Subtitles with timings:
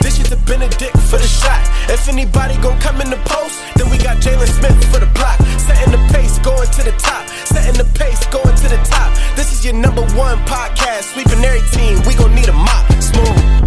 [0.00, 1.60] This is the Bennedict for the shot.
[1.90, 5.38] If anybody gon' come in the post, then we got Jalen Smith for the block.
[5.58, 7.28] Setting the pace, going to the top.
[7.46, 9.14] Setting the pace, going to the top.
[9.36, 11.12] This is your number one podcast.
[11.14, 12.00] Sweeping every team.
[12.06, 12.86] We gon' need a mop.
[13.02, 13.58] Smooth.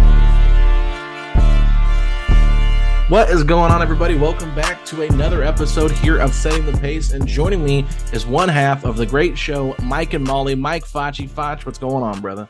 [3.08, 4.16] What is going on, everybody?
[4.16, 7.12] Welcome back to another episode here of Setting the Pace.
[7.12, 10.54] And joining me is one half of the great show, Mike and Molly.
[10.54, 11.28] Mike Facci.
[11.28, 12.48] Foch, what's going on, brother?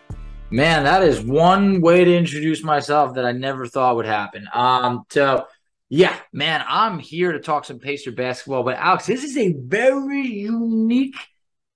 [0.52, 4.46] Man, that is one way to introduce myself that I never thought would happen.
[4.52, 5.46] Um, so
[5.88, 8.62] yeah, man, I'm here to talk some Pacer basketball.
[8.62, 11.16] But Alex, this is a very unique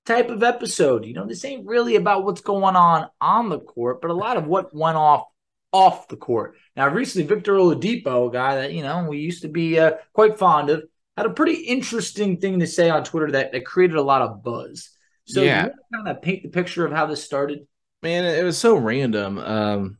[0.04, 1.06] type of episode.
[1.06, 4.36] You know, this ain't really about what's going on on the court, but a lot
[4.36, 5.24] of what went off
[5.72, 6.56] off the court.
[6.76, 10.38] Now, recently, Victor Oladipo, a guy that you know we used to be uh, quite
[10.38, 10.84] fond of,
[11.16, 14.42] had a pretty interesting thing to say on Twitter that, that created a lot of
[14.42, 14.90] buzz.
[15.24, 15.68] So, Yeah.
[15.94, 17.66] kind of paint the picture of how this started.
[18.02, 19.38] Man, it was so random.
[19.38, 19.98] Um,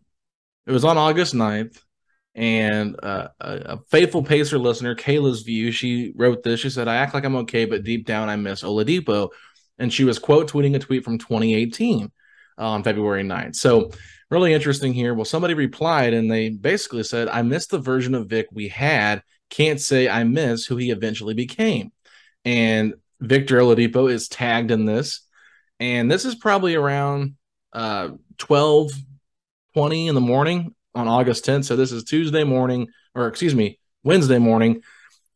[0.67, 1.81] it was on August 9th,
[2.35, 6.61] and uh, a, a faithful Pacer listener, Kayla's View, she wrote this.
[6.61, 9.31] She said, I act like I'm okay, but deep down I miss Oladipo.
[9.79, 12.11] And she was quote tweeting a tweet from 2018
[12.59, 13.57] on February 9th.
[13.57, 13.91] So,
[14.31, 15.15] really interesting here.
[15.15, 19.23] Well, somebody replied and they basically said, I miss the version of Vic we had.
[19.51, 21.93] Can't say I miss who he eventually became.
[22.45, 25.23] And Victor Oladipo is tagged in this.
[25.79, 27.36] And this is probably around
[27.77, 28.91] uh 12
[29.75, 31.67] 20 in the morning on August 10th.
[31.67, 34.83] So this is Tuesday morning, or excuse me, Wednesday morning,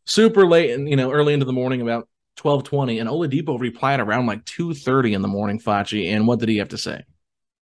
[0.06, 2.99] super late and you know, early into the morning, about 12 20.
[2.99, 6.09] And Oladipo replied around like 2 30 in the morning, Facci.
[6.09, 7.05] And what did he have to say?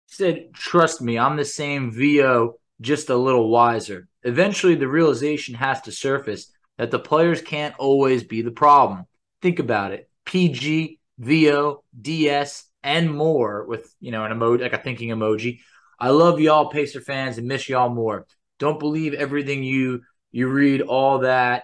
[0.08, 4.10] He said, Trust me, I'm the same VO, just a little wiser.
[4.24, 9.06] Eventually, the realization has to surface that the players can't always be the problem.
[9.42, 14.78] Think about it PG, VO, DS, and more with, you know, an emoji, like a
[14.78, 15.60] thinking emoji.
[16.00, 18.28] I love y'all, Pacer fans, and miss y'all more.
[18.60, 20.82] Don't believe everything you you read.
[20.82, 21.64] All that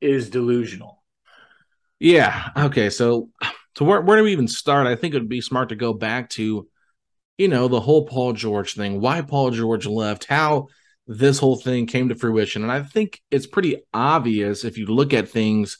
[0.00, 1.02] is delusional.
[1.98, 2.50] Yeah.
[2.56, 2.90] Okay.
[2.90, 3.30] So,
[3.78, 4.86] so where, where do we even start?
[4.86, 6.68] I think it would be smart to go back to,
[7.38, 10.66] you know, the whole Paul George thing, why Paul George left, how
[11.06, 12.62] this whole thing came to fruition.
[12.62, 15.78] And I think it's pretty obvious if you look at things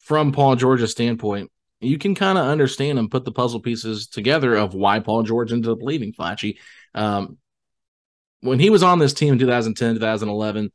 [0.00, 1.50] from Paul George's standpoint,
[1.80, 5.52] you can kind of understand and put the puzzle pieces together of why Paul George
[5.52, 6.58] ended up leaving Facci.
[6.94, 7.38] Um,
[8.40, 10.72] when he was on this team in 2010, 2011,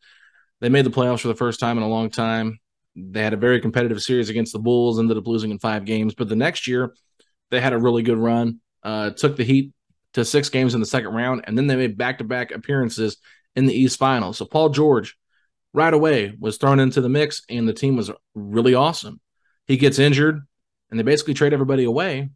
[0.59, 2.59] they made the playoffs for the first time in a long time.
[2.95, 6.13] They had a very competitive series against the Bulls, ended up losing in five games.
[6.13, 6.93] But the next year,
[7.49, 9.73] they had a really good run, uh, took the Heat
[10.13, 13.17] to six games in the second round, and then they made back to back appearances
[13.55, 14.37] in the East Finals.
[14.37, 15.17] So Paul George,
[15.73, 19.19] right away, was thrown into the mix, and the team was really awesome.
[19.67, 20.41] He gets injured,
[20.91, 22.29] and they basically trade everybody away,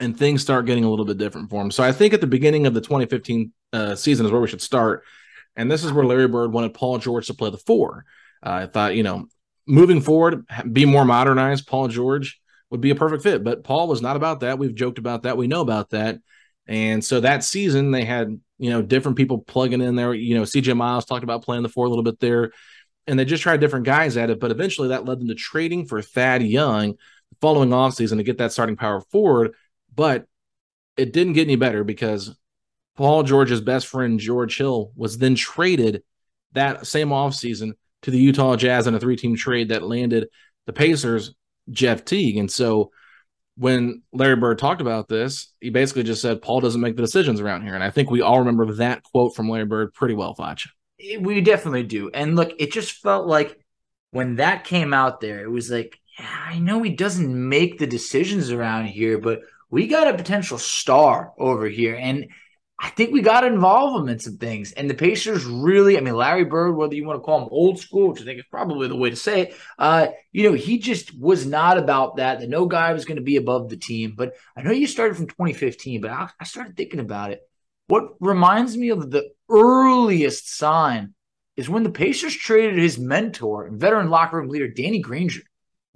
[0.00, 1.70] and things start getting a little bit different for him.
[1.70, 4.62] So I think at the beginning of the 2015 uh, season is where we should
[4.62, 5.04] start.
[5.54, 8.04] And this is where Larry Bird wanted Paul George to play the four.
[8.44, 9.26] Uh, I thought, you know,
[9.66, 11.66] moving forward, be more modernized.
[11.66, 12.40] Paul George
[12.70, 14.58] would be a perfect fit, but Paul was not about that.
[14.58, 15.36] We've joked about that.
[15.36, 16.18] We know about that.
[16.66, 20.12] And so that season they had, you know, different people plugging in there.
[20.12, 22.52] You know, CJ Miles talked about playing the four a little bit there.
[23.06, 24.40] And they just tried different guys at it.
[24.40, 26.96] But eventually that led them to trading for Thad Young
[27.46, 29.54] following offseason to get that starting power forward.
[29.94, 30.26] But
[30.96, 32.36] it didn't get any better because
[32.96, 36.02] Paul George's best friend, George Hill, was then traded
[36.54, 40.26] that same offseason to the Utah Jazz in a three team trade that landed
[40.66, 41.36] the Pacers,
[41.70, 42.36] Jeff Teague.
[42.36, 42.90] And so
[43.56, 47.40] when Larry Bird talked about this, he basically just said Paul doesn't make the decisions
[47.40, 47.76] around here.
[47.76, 50.62] And I think we all remember that quote from Larry Bird pretty well, Foch.
[51.20, 52.10] We definitely do.
[52.12, 53.56] And look, it just felt like
[54.10, 58.50] when that came out there, it was like, I know he doesn't make the decisions
[58.50, 59.40] around here, but
[59.70, 61.94] we got a potential star over here.
[61.94, 62.28] And
[62.78, 64.72] I think we got to involve him in some things.
[64.72, 67.78] And the Pacers really, I mean, Larry Bird, whether you want to call him old
[67.78, 70.78] school, which I think is probably the way to say it, uh, you know, he
[70.78, 72.40] just was not about that.
[72.40, 74.14] That no guy was going to be above the team.
[74.16, 77.40] But I know you started from 2015, but I, I started thinking about it.
[77.88, 81.14] What reminds me of the earliest sign
[81.56, 85.42] is when the Pacers traded his mentor and veteran locker room leader, Danny Granger.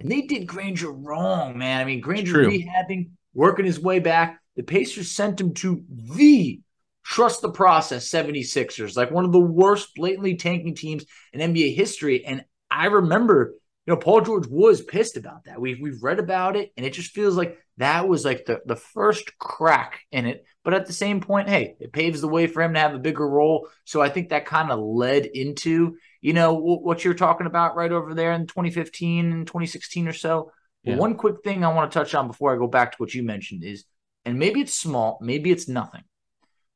[0.01, 1.81] And they did Granger wrong, man.
[1.81, 4.39] I mean, Granger rehabbing, working his way back.
[4.55, 6.59] The Pacers sent him to the
[7.03, 12.25] trust the process 76ers, like one of the worst blatantly tanking teams in NBA history.
[12.25, 13.53] And I remember,
[13.85, 15.59] you know, Paul George was pissed about that.
[15.59, 18.75] We've we've read about it, and it just feels like that was like the, the
[18.75, 20.45] first crack in it.
[20.63, 22.99] But at the same point, hey, it paves the way for him to have a
[22.99, 23.67] bigger role.
[23.85, 27.91] So I think that kind of led into, you know, what you're talking about right
[27.91, 30.51] over there in 2015 and 2016 or so.
[30.83, 30.97] Yeah.
[30.97, 33.23] One quick thing I want to touch on before I go back to what you
[33.23, 33.85] mentioned is,
[34.25, 36.03] and maybe it's small, maybe it's nothing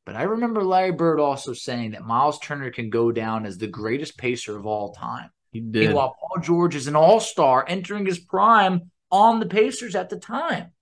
[0.05, 3.67] but I remember Larry Bird also saying that Miles Turner can go down as the
[3.67, 5.31] greatest pacer of all time.
[5.55, 5.87] He did.
[5.87, 10.19] Meanwhile, Paul George is an all star entering his prime on the Pacers at the
[10.19, 10.73] time.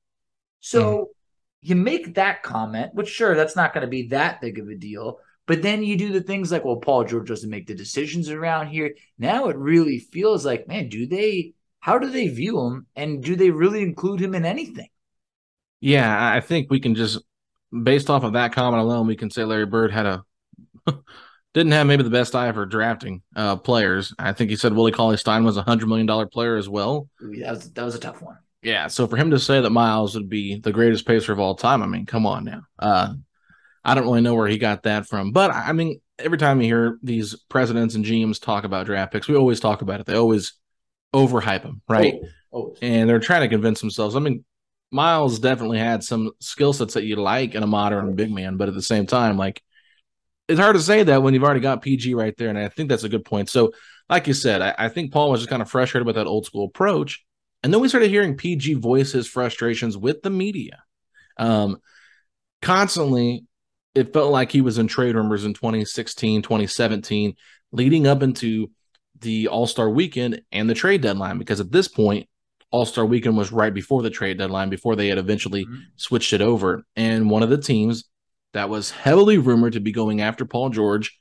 [0.62, 1.06] So mm.
[1.62, 4.74] you make that comment, which sure, that's not going to be that big of a
[4.74, 5.20] deal.
[5.46, 8.70] But then you do the things like, well, Paul George doesn't make the decisions around
[8.70, 8.96] here.
[9.20, 12.88] Now it really feels like, man, do they, how do they view him?
[12.96, 14.90] And do they really include him in anything?
[15.82, 17.20] Yeah, I think we can just
[17.72, 20.24] based off of that comment alone, we can say Larry Bird had a
[21.54, 24.14] didn't have maybe the best eye for drafting uh, players.
[24.18, 27.08] I think he said Willie Cauley Stein was a hundred million dollar player as well.
[27.20, 28.38] That was that was a tough one.
[28.62, 31.54] Yeah, so for him to say that Miles would be the greatest pacer of all
[31.56, 32.62] time, I mean, come on now.
[32.80, 33.14] Uh,
[33.84, 36.68] I don't really know where he got that from, but I mean, every time you
[36.68, 40.06] hear these presidents and GMs talk about draft picks, we always talk about it.
[40.06, 40.54] They always
[41.14, 42.16] overhype them, right?
[42.54, 44.16] Oh, and they're trying to convince themselves.
[44.16, 44.46] I mean,
[44.92, 48.70] Miles definitely had some skill sets that you like in a modern big man, but
[48.70, 49.62] at the same time, like
[50.48, 52.50] it's hard to say that when you've already got PG right there.
[52.50, 53.50] And I think that's a good point.
[53.50, 53.72] So,
[54.10, 56.46] like you said, I, I think Paul was just kind of frustrated with that old
[56.46, 57.24] school approach.
[57.64, 60.84] And then we started hearing PG voice his frustrations with the media.
[61.38, 61.78] Um,
[62.62, 63.46] constantly,
[63.96, 67.36] it felt like he was in trade rumors in 2016, 2017,
[67.72, 68.70] leading up into
[69.22, 71.38] the All Star weekend and the trade deadline.
[71.38, 72.28] Because at this point,
[72.74, 75.76] all Star Weekend was right before the trade deadline, before they had eventually mm-hmm.
[75.96, 76.84] switched it over.
[76.96, 78.06] And one of the teams
[78.54, 81.20] that was heavily rumored to be going after Paul George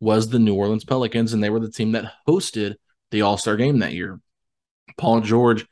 [0.00, 2.74] was the New Orleans Pelicans, and they were the team that hosted
[3.10, 4.20] the All Star game that year.
[4.96, 5.66] Paul George,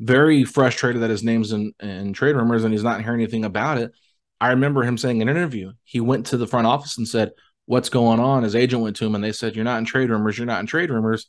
[0.00, 3.78] very frustrated that his name's in, in trade rumors and he's not hearing anything about
[3.78, 3.92] it.
[4.40, 7.32] I remember him saying in an interview, he went to the front office and said,
[7.66, 8.42] What's going on?
[8.42, 10.60] His agent went to him and they said, You're not in trade rumors, you're not
[10.60, 11.28] in trade rumors.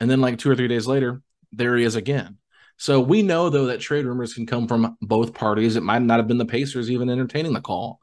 [0.00, 1.20] And then, like two or three days later,
[1.50, 2.38] there he is again.
[2.78, 5.76] So we know though that trade rumors can come from both parties.
[5.76, 8.00] It might not have been the Pacers even entertaining the call,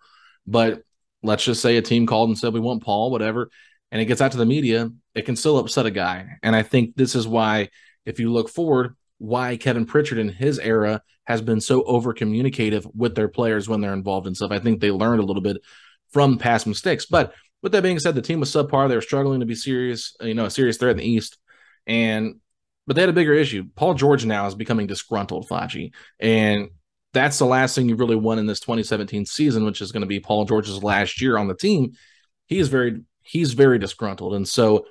[0.47, 0.83] but
[1.23, 3.49] let's just say a team called and said we want Paul, whatever,
[3.91, 6.27] and it gets out to the media, it can still upset a guy.
[6.43, 7.69] And I think this is why,
[8.05, 12.87] if you look forward, why Kevin Pritchard in his era has been so over communicative
[12.95, 14.51] with their players when they're involved in stuff.
[14.51, 15.57] I think they learned a little bit
[16.11, 17.05] from past mistakes.
[17.05, 18.89] But with that being said, the team was subpar.
[18.89, 21.37] They were struggling to be serious, you know, a serious threat in the East.
[21.85, 22.39] And
[22.87, 23.65] but they had a bigger issue.
[23.75, 25.91] Paul George now is becoming disgruntled, Facci.
[26.19, 26.69] And
[27.13, 30.07] that's the last thing you've really won in this 2017 season, which is going to
[30.07, 31.93] be Paul George's last year on the team.
[32.47, 34.33] He is very he's very disgruntled.
[34.33, 34.85] And so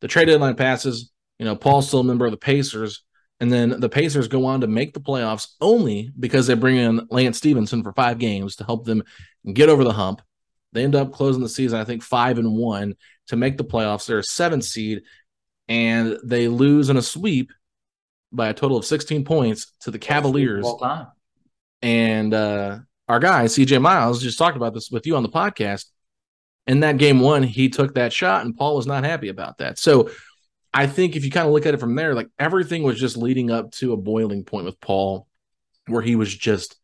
[0.00, 3.02] the trade deadline passes, you know, Paul's still a member of the Pacers.
[3.40, 7.06] And then the Pacers go on to make the playoffs only because they bring in
[7.10, 9.02] Lance Stephenson for five games to help them
[9.52, 10.20] get over the hump.
[10.72, 12.94] They end up closing the season, I think, five and one
[13.28, 14.06] to make the playoffs.
[14.06, 15.02] They're a seventh seed
[15.68, 17.50] and they lose in a sweep
[18.32, 20.64] by a total of 16 points to the Cavaliers.
[21.82, 25.86] And uh, our guy, CJ Miles, just talked about this with you on the podcast.
[26.66, 29.78] In that game one, he took that shot, and Paul was not happy about that.
[29.78, 30.10] So
[30.74, 33.16] I think if you kind of look at it from there, like everything was just
[33.16, 35.26] leading up to a boiling point with Paul
[35.86, 36.76] where he was just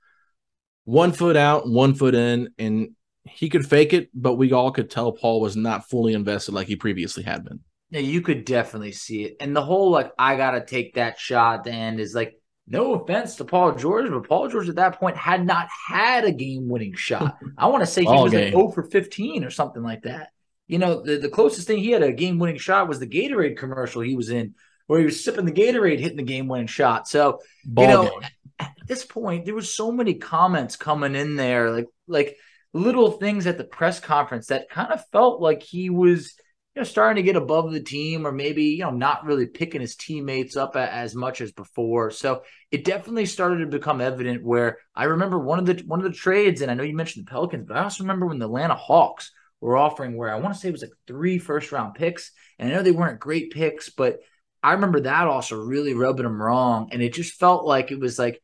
[0.85, 2.91] one foot out, one foot in, and
[3.25, 6.67] he could fake it, but we all could tell Paul was not fully invested like
[6.67, 7.61] he previously had been.
[7.91, 9.37] Yeah, you could definitely see it.
[9.41, 12.35] And the whole like I gotta take that shot at the end is like
[12.67, 16.33] no offense to Paul George, but Paul George at that point had not had a
[16.33, 17.37] game winning shot.
[17.59, 18.45] I want to say he was game.
[18.45, 20.31] like 0 for 15 or something like that.
[20.67, 23.59] You know, the, the closest thing he had a game winning shot was the Gatorade
[23.59, 24.55] commercial he was in,
[24.87, 27.07] where he was sipping the Gatorade, hitting the game winning shot.
[27.07, 28.31] So, Ball you know, game.
[28.61, 32.39] at this point, there was so many comments coming in there, like like
[32.73, 36.35] little things at the press conference that kind of felt like he was
[36.75, 39.81] you know, starting to get above the team or maybe, you know, not really picking
[39.81, 42.11] his teammates up as much as before.
[42.11, 46.05] So it definitely started to become evident where I remember one of the one of
[46.05, 48.47] the trades, and I know you mentioned the Pelicans, but I also remember when the
[48.47, 51.95] Atlanta Hawks were offering where I want to say it was like three first round
[51.95, 52.33] picks.
[52.59, 54.19] And I know they weren't great picks, but
[54.63, 56.89] I remember that also really rubbing them wrong.
[56.93, 58.43] And it just felt like it was like,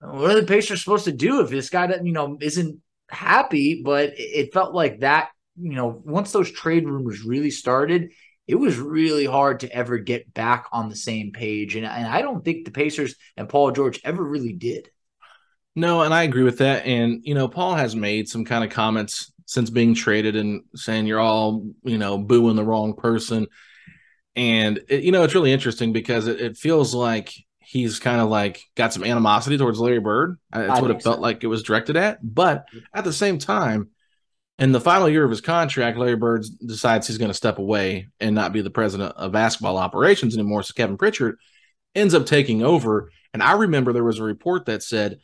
[0.00, 3.82] what are the Pacers supposed to do if this guy that you know isn't happy?
[3.84, 8.12] But it felt like that you know, once those trade rumors really started,
[8.46, 11.76] it was really hard to ever get back on the same page.
[11.76, 14.90] And, and I don't think the Pacers and Paul George ever really did.
[15.76, 16.86] No, and I agree with that.
[16.86, 21.06] And, you know, Paul has made some kind of comments since being traded and saying
[21.06, 23.46] you're all, you know, booing the wrong person.
[24.34, 28.28] And, it, you know, it's really interesting because it, it feels like he's kind of
[28.28, 30.38] like got some animosity towards Larry Bird.
[30.52, 31.22] Uh, that's I what it felt so.
[31.22, 32.18] like it was directed at.
[32.22, 33.90] But at the same time,
[34.58, 38.08] in the final year of his contract, Larry Bird decides he's going to step away
[38.18, 40.62] and not be the president of basketball operations anymore.
[40.62, 41.38] So Kevin Pritchard
[41.94, 43.10] ends up taking over.
[43.32, 45.20] And I remember there was a report that said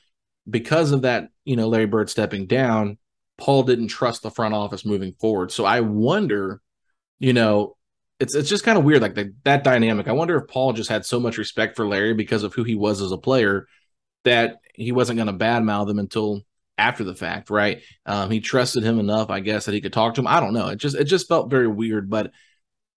[0.49, 2.99] because of that, you know, Larry Bird stepping down,
[3.37, 5.50] Paul didn't trust the front office moving forward.
[5.50, 6.61] So I wonder,
[7.19, 7.76] you know,
[8.21, 10.07] it's it's just kind of weird, like the, that dynamic.
[10.07, 12.76] I wonder if Paul just had so much respect for Larry because of who he
[12.76, 13.67] was as a player
[14.23, 16.43] that he wasn't going to badmouth him until
[16.76, 17.83] after the fact, right?
[18.07, 20.26] Um, he trusted him enough, I guess, that he could talk to him.
[20.26, 20.69] I don't know.
[20.69, 22.11] It just it just felt very weird.
[22.11, 22.33] But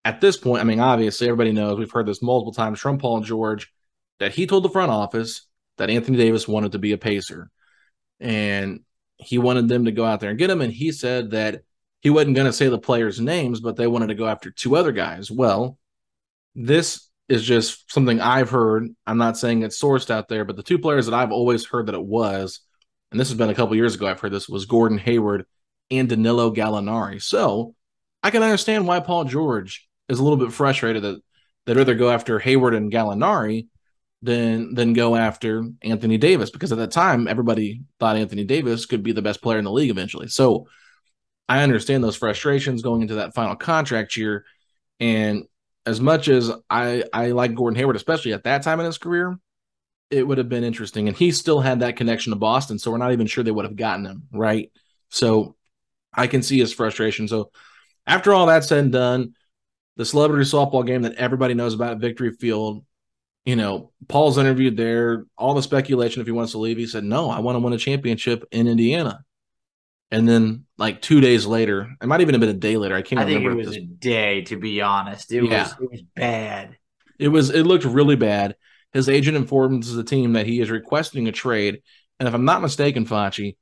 [0.04, 3.22] at this point, I mean, obviously everybody knows we've heard this multiple times from Paul
[3.22, 3.72] George
[4.20, 7.50] that he told the front office that Anthony Davis wanted to be a pacer.
[8.20, 8.82] And
[9.18, 10.62] he wanted them to go out there and get him.
[10.62, 11.62] And he said that
[12.02, 14.76] he wasn't going to say the players' names, but they wanted to go after two
[14.76, 15.32] other guys.
[15.32, 15.78] Well,
[16.56, 18.88] this is just something I've heard.
[19.06, 21.88] I'm not saying it's sourced out there, but the two players that I've always heard
[21.88, 22.62] that it was
[23.12, 25.46] and this has been a couple years ago, I've heard this was Gordon Hayward
[25.90, 27.22] and Danilo Gallinari.
[27.22, 27.76] So
[28.24, 31.22] I can understand why Paul George is a little bit frustrated that
[31.66, 33.68] they'd rather go after Hayward and Gallinari
[34.22, 39.04] than than go after Anthony Davis because at that time everybody thought Anthony Davis could
[39.04, 40.28] be the best player in the league eventually.
[40.28, 40.68] So
[41.48, 44.44] I understand those frustrations going into that final contract year.
[45.00, 45.44] And
[45.86, 49.40] as much as I I like Gordon Hayward, especially at that time in his career,
[50.10, 51.08] it would have been interesting.
[51.08, 53.66] And he still had that connection to Boston, so we're not even sure they would
[53.66, 54.72] have gotten him, right?
[55.10, 55.56] So
[56.14, 57.28] I can see his frustration.
[57.28, 57.52] So
[58.06, 59.34] after all that said and done,
[59.98, 62.86] the celebrity softball game that everybody knows about at Victory Field,
[63.46, 66.78] you know, Paul's interviewed there, all the speculation if he wants to leave.
[66.78, 69.24] He said, No, I want to win a championship in Indiana.
[70.12, 72.96] And then, like two days later, it might even have been a day later.
[72.96, 73.50] I can't I remember.
[73.50, 75.32] think it was a day, to be honest.
[75.34, 75.64] It yeah.
[75.64, 76.78] was it was bad.
[77.20, 78.56] It was it looked really bad.
[78.98, 81.84] His agent informs the team that he is requesting a trade.
[82.20, 83.56] And if I'm not mistaken, Facci,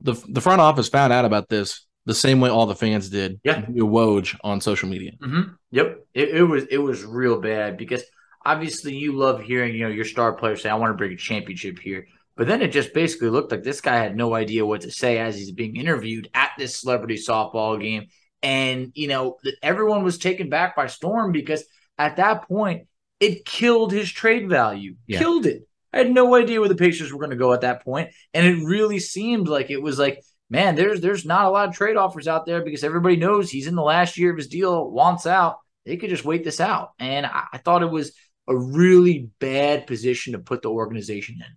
[0.00, 3.40] the the front office found out about this the same way all the fans did.
[3.44, 5.12] Yeah, Woj on social media.
[5.22, 5.52] Mm-hmm.
[5.70, 8.02] Yep, it, it, was it was real bad because
[8.44, 11.16] obviously you love hearing you know your star player say I want to bring a
[11.16, 14.80] championship here, but then it just basically looked like this guy had no idea what
[14.80, 18.08] to say as he's being interviewed at this celebrity softball game,
[18.42, 21.62] and you know everyone was taken back by storm because
[21.98, 22.88] at that point
[23.20, 24.96] it killed his trade value.
[25.06, 25.18] Yeah.
[25.18, 25.68] Killed it.
[25.92, 28.46] I had no idea where the Pacers were going to go at that point, and
[28.46, 31.96] it really seemed like it was like, man, there's there's not a lot of trade
[31.96, 35.26] offers out there because everybody knows he's in the last year of his deal, wants
[35.26, 35.58] out.
[35.84, 38.12] They could just wait this out, and I, I thought it was
[38.48, 41.56] a really bad position to put the organization in.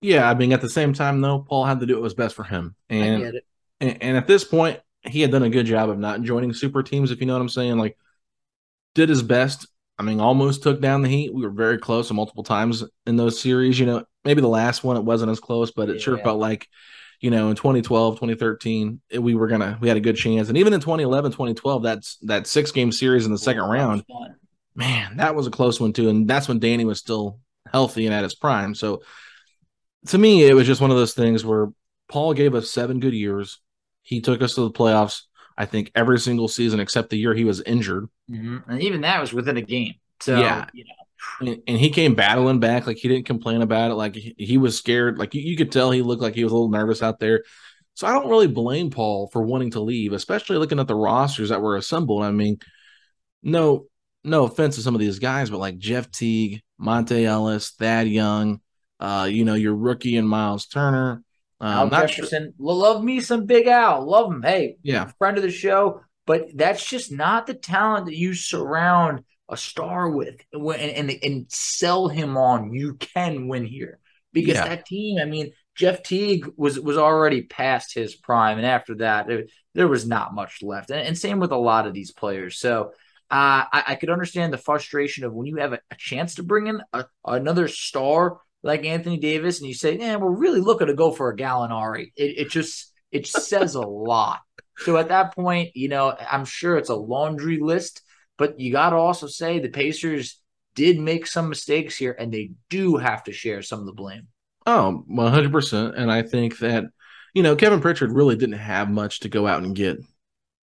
[0.00, 2.34] Yeah, I mean, at the same time, though, Paul had to do what was best
[2.34, 3.40] for him, and
[3.80, 6.82] and, and at this point, he had done a good job of not joining super
[6.82, 7.78] teams, if you know what I'm saying.
[7.78, 7.96] Like,
[8.96, 11.34] did his best I mean, almost took down the Heat.
[11.34, 13.78] We were very close multiple times in those series.
[13.78, 16.38] You know, maybe the last one it wasn't as close, but it yeah, sure felt
[16.38, 16.68] like,
[17.20, 20.48] you know, in 2012, 2013, it, we were gonna we had a good chance.
[20.48, 24.04] And even in 2011, 2012, that's that six game series in the second round.
[24.76, 26.08] Man, that was a close one too.
[26.08, 27.40] And that's when Danny was still
[27.72, 28.76] healthy and at his prime.
[28.76, 29.02] So
[30.06, 31.68] to me, it was just one of those things where
[32.08, 33.60] Paul gave us seven good years.
[34.02, 35.22] He took us to the playoffs.
[35.58, 38.06] I think every single season except the year he was injured.
[38.30, 38.70] Mm-hmm.
[38.70, 39.94] And even that was within a game.
[40.20, 40.66] So, yeah.
[40.72, 42.86] you know, and, and, he came battling back.
[42.86, 43.94] Like he didn't complain about it.
[43.94, 45.18] Like he, he was scared.
[45.18, 47.42] Like you, you, could tell he looked like he was a little nervous out there.
[47.94, 51.48] So I don't really blame Paul for wanting to leave, especially looking at the rosters
[51.48, 52.22] that were assembled.
[52.22, 52.58] I mean,
[53.42, 53.86] no,
[54.22, 58.60] no offense to some of these guys, but like Jeff Teague, Monta Ellis, Thad Young,
[59.00, 61.24] uh, you know, your rookie and Miles Turner.
[61.60, 62.74] Um, Al Jefferson, sure.
[62.74, 64.42] love me some Big Al, love him.
[64.42, 66.02] Hey, yeah, friend of the show.
[66.26, 71.46] But that's just not the talent that you surround a star with and, and, and
[71.48, 72.74] sell him on.
[72.74, 73.98] You can win here
[74.32, 74.68] because yeah.
[74.68, 75.18] that team.
[75.18, 79.88] I mean, Jeff Teague was was already past his prime, and after that, it, there
[79.88, 80.90] was not much left.
[80.90, 82.58] And, and, same with a lot of these players.
[82.58, 82.92] So.
[83.30, 86.42] Uh, I, I, could understand the frustration of when you have a, a chance to
[86.42, 90.88] bring in a, another star like Anthony Davis, and you say, "Man, we're really looking
[90.88, 94.40] to go for a Gallinari." It, it just it says a lot.
[94.78, 98.02] So at that point, you know, I'm sure it's a laundry list,
[98.36, 100.40] but you got to also say the Pacers
[100.74, 104.28] did make some mistakes here, and they do have to share some of the blame.
[104.66, 105.96] Oh, 100 percent.
[105.96, 106.84] And I think that
[107.34, 109.98] you know Kevin Pritchard really didn't have much to go out and get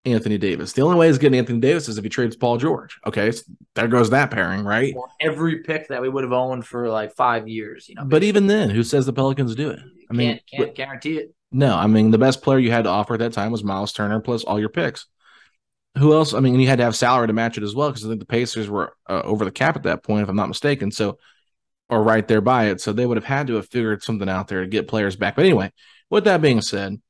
[0.04, 0.72] Anthony Davis.
[0.72, 2.98] The only way he's getting Anthony Davis is if he trades Paul George.
[3.06, 3.42] Okay, so
[3.74, 4.94] there goes that pairing, right?
[5.20, 8.04] every pick that we would have owned for like five years, you know.
[8.04, 9.80] But even then, who says the Pelicans do it?
[10.10, 11.34] I mean, can't, can't guarantee it.
[11.50, 13.92] No, I mean the best player you had to offer at that time was Miles
[13.92, 15.06] Turner plus all your picks.
[15.96, 16.34] Who else?
[16.34, 18.18] I mean, you had to have salary to match it as well because I think
[18.18, 20.90] the Pacers were uh, over the cap at that point, if I'm not mistaken.
[20.90, 21.18] So,
[21.88, 22.80] or right there by it.
[22.80, 25.36] So they would have had to have figured something out there to get players back.
[25.36, 25.70] But anyway,
[26.10, 27.00] with that being said,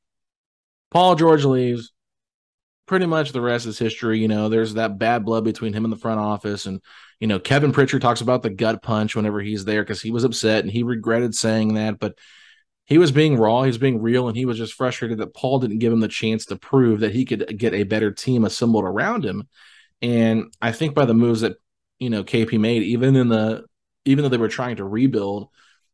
[0.90, 1.93] Paul George leaves
[2.86, 4.18] pretty much the rest is history.
[4.18, 6.66] You know, there's that bad blood between him and the front office.
[6.66, 6.80] And,
[7.20, 10.24] you know, Kevin Pritchard talks about the gut punch whenever he's there because he was
[10.24, 11.98] upset and he regretted saying that.
[11.98, 12.18] But
[12.84, 15.58] he was being raw, he was being real, and he was just frustrated that Paul
[15.58, 18.84] didn't give him the chance to prove that he could get a better team assembled
[18.84, 19.48] around him.
[20.02, 21.56] And I think by the moves that,
[21.98, 23.64] you know, KP made, even in the,
[24.04, 25.48] even though they were trying to rebuild,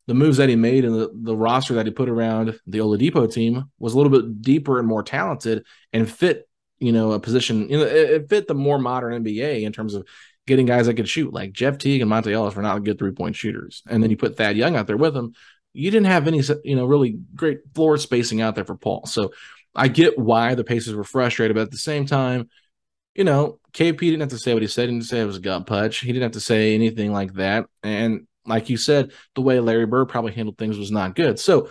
[0.09, 3.33] the moves that he made and the, the roster that he put around the Oladipo
[3.33, 6.49] team was a little bit deeper and more talented and fit
[6.81, 9.95] you know, a position, you know, it, it, fit the more modern NBA in terms
[9.95, 10.07] of
[10.47, 11.33] getting guys that could shoot.
[11.33, 13.83] Like Jeff Teague and Monta Ellis were not good three point shooters.
[13.89, 15.35] And then you put Thad Young out there with them.
[15.73, 19.07] You didn't have any, you know, really great floor spacing out there for Paul.
[19.07, 19.33] So
[19.75, 22.49] I get why the Pacers were frustrated, but at the same time,
[23.15, 24.89] you know, KP didn't have to say what he said.
[24.89, 25.99] He didn't say it was a gut punch.
[25.99, 27.67] He didn't have to say anything like that.
[27.83, 31.39] And like you said, the way Larry Bird probably handled things was not good.
[31.39, 31.71] So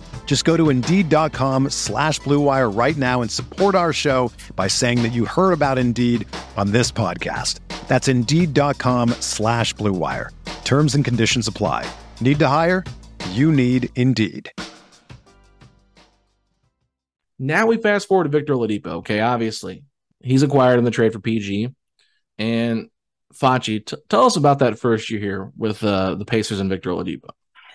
[0.25, 5.11] Just go to Indeed.com slash BlueWire right now and support our show by saying that
[5.11, 7.59] you heard about Indeed on this podcast.
[7.89, 10.29] That's Indeed.com slash BlueWire.
[10.63, 11.85] Terms and conditions apply.
[12.21, 12.85] Need to hire?
[13.31, 14.49] You need Indeed.
[17.37, 18.99] Now we fast forward to Victor Oladipo.
[18.99, 19.83] Okay, obviously.
[20.21, 21.75] He's acquired in the trade for PG.
[22.37, 22.89] And
[23.33, 26.91] Facci, t- tell us about that first year here with uh, the Pacers and Victor
[26.91, 27.31] Oladipo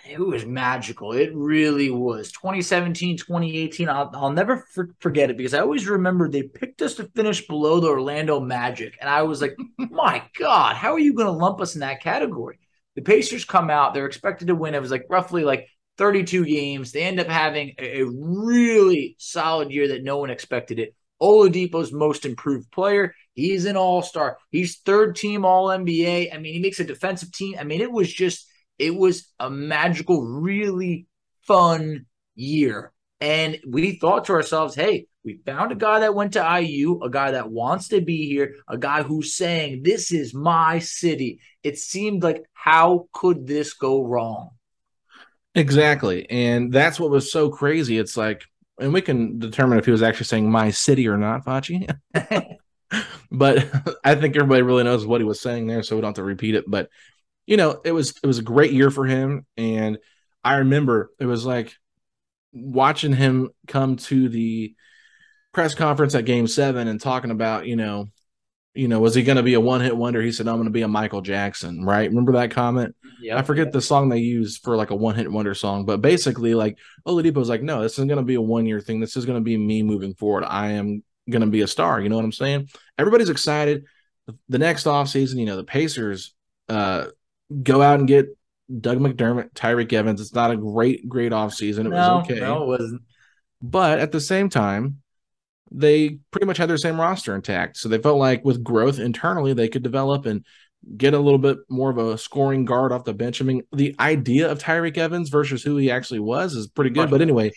[0.08, 1.12] it was magical.
[1.12, 2.32] It really was.
[2.32, 3.88] 2017, 2018.
[3.88, 7.46] I'll, I'll never for, forget it because I always remember they picked us to finish
[7.46, 8.96] below the Orlando Magic.
[9.00, 12.02] And I was like, my God, how are you going to lump us in that
[12.02, 12.58] category?
[12.94, 14.74] The Pacers come out, they're expected to win.
[14.74, 16.92] It was like roughly like 32 games.
[16.92, 20.94] They end up having a, a really solid year that no one expected it.
[21.20, 23.14] Oladipo's most improved player.
[23.32, 24.38] He's an all star.
[24.50, 26.34] He's third team All NBA.
[26.34, 27.56] I mean, he makes a defensive team.
[27.58, 28.46] I mean, it was just
[28.78, 31.06] it was a magical, really
[31.42, 32.92] fun year.
[33.20, 37.10] And we thought to ourselves, hey, we found a guy that went to IU, a
[37.10, 41.40] guy that wants to be here, a guy who's saying, this is my city.
[41.62, 44.50] It seemed like, how could this go wrong?
[45.54, 46.28] Exactly.
[46.30, 47.98] And that's what was so crazy.
[47.98, 48.44] It's like,
[48.78, 51.88] and we can determine if he was actually saying my city or not, Facci.
[53.30, 53.68] but
[54.04, 56.22] I think everybody really knows what he was saying there, so we don't have to
[56.22, 56.64] repeat it.
[56.66, 56.88] But
[57.46, 59.98] you know, it was it was a great year for him, and
[60.44, 61.74] I remember it was like
[62.52, 64.74] watching him come to the
[65.52, 68.08] press conference at game seven and talking about, you know,
[68.74, 70.20] you know, was he going to be a one hit wonder?
[70.20, 72.08] He said, I'm going to be a Michael Jackson, right?
[72.08, 72.94] Remember that comment?
[73.20, 76.02] Yeah, I forget the song they used for like a one hit wonder song, but
[76.02, 79.00] basically, like Oladipo was like, no, this isn't going to be a one year thing.
[79.00, 80.44] This is going to be me moving forward.
[80.44, 82.00] I am going to be a star.
[82.00, 82.68] You know what I'm saying?
[82.98, 83.84] Everybody's excited.
[84.48, 86.34] The next offseason, you know, the Pacers
[86.68, 87.06] uh,
[87.62, 88.36] go out and get
[88.80, 90.20] Doug McDermott, Tyreke Evans.
[90.20, 91.86] It's not a great, great offseason.
[91.86, 92.40] It no, was okay.
[92.40, 93.02] No, it wasn't.
[93.62, 95.02] But at the same time,
[95.70, 97.76] they pretty much had their same roster intact.
[97.76, 100.44] So they felt like with growth internally, they could develop and
[100.96, 103.40] get a little bit more of a scoring guard off the bench.
[103.40, 107.10] I mean, the idea of Tyreke Evans versus who he actually was is pretty good.
[107.10, 107.52] But anyway,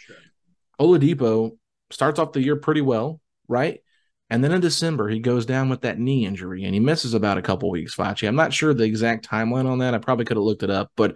[0.80, 1.58] Oladipo
[1.92, 3.82] starts off the year pretty well, right?
[4.30, 7.40] And then in December, he goes down with that knee injury and he misses about
[7.40, 8.28] a couple weeks, Facci.
[8.28, 9.96] I'm not sure the exact timeline on that.
[9.96, 10.92] I probably could have looked it up.
[10.96, 11.16] But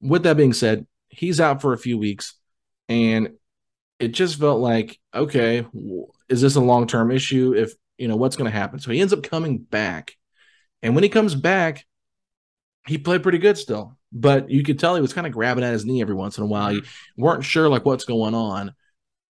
[0.00, 2.34] with that being said, he's out for a few weeks.
[2.88, 3.34] And
[3.98, 5.66] it just felt like, okay,
[6.28, 7.54] is this a long term issue?
[7.54, 8.78] If, you know, what's going to happen?
[8.78, 10.16] So he ends up coming back.
[10.82, 11.84] And when he comes back,
[12.86, 13.98] he played pretty good still.
[14.12, 16.44] But you could tell he was kind of grabbing at his knee every once in
[16.44, 16.72] a while.
[16.72, 17.22] You mm-hmm.
[17.22, 18.74] weren't sure like what's going on.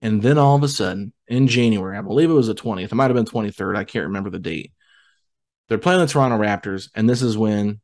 [0.02, 2.94] And then all of a sudden, in January, I believe it was the 20th, it
[2.94, 4.72] might have been 23rd, I can't remember the date.
[5.68, 7.80] They're playing the Toronto Raptors, and this is when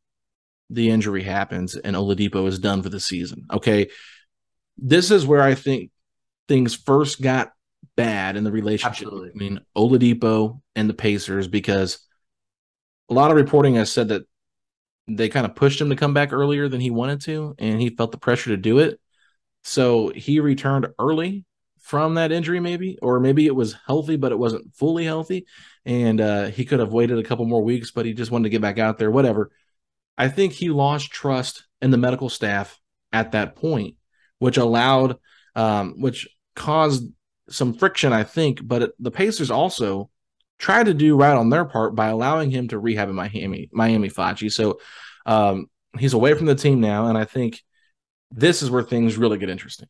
[0.71, 3.47] the injury happens and Oladipo is done for the season.
[3.53, 3.89] Okay.
[4.77, 5.91] This is where I think
[6.49, 7.53] things first got
[7.97, 9.31] bad in the relationship Absolutely.
[9.31, 11.99] between Oladipo and the Pacers because
[13.09, 14.23] a lot of reporting has said that
[15.09, 17.91] they kind of pushed him to come back earlier than he wanted to, and he
[17.91, 19.01] felt the pressure to do it.
[19.63, 21.45] So he returned early
[21.87, 25.47] from that injury, maybe, or maybe it was healthy, but it wasn't fully healthy.
[25.85, 28.51] And uh, he could have waited a couple more weeks, but he just wanted to
[28.51, 29.53] get back out there, whatever.
[30.19, 32.81] I think he lost trust in the medical staff
[33.13, 33.95] at that point,
[34.41, 35.19] which allowed,
[35.55, 37.05] um, which caused
[37.49, 38.67] some friction, I think.
[38.67, 40.11] But the Pacers also
[40.59, 44.11] tried to do right on their part by allowing him to rehab in Miami, Miami
[44.11, 44.51] Facci.
[44.51, 44.81] So
[45.25, 47.63] um, he's away from the team now, and I think
[48.33, 49.87] this is where things really get interesting.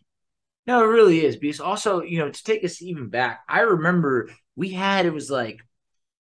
[0.67, 1.37] No, it really is.
[1.37, 5.31] Because also, you know, to take us even back, I remember we had it was
[5.31, 5.61] like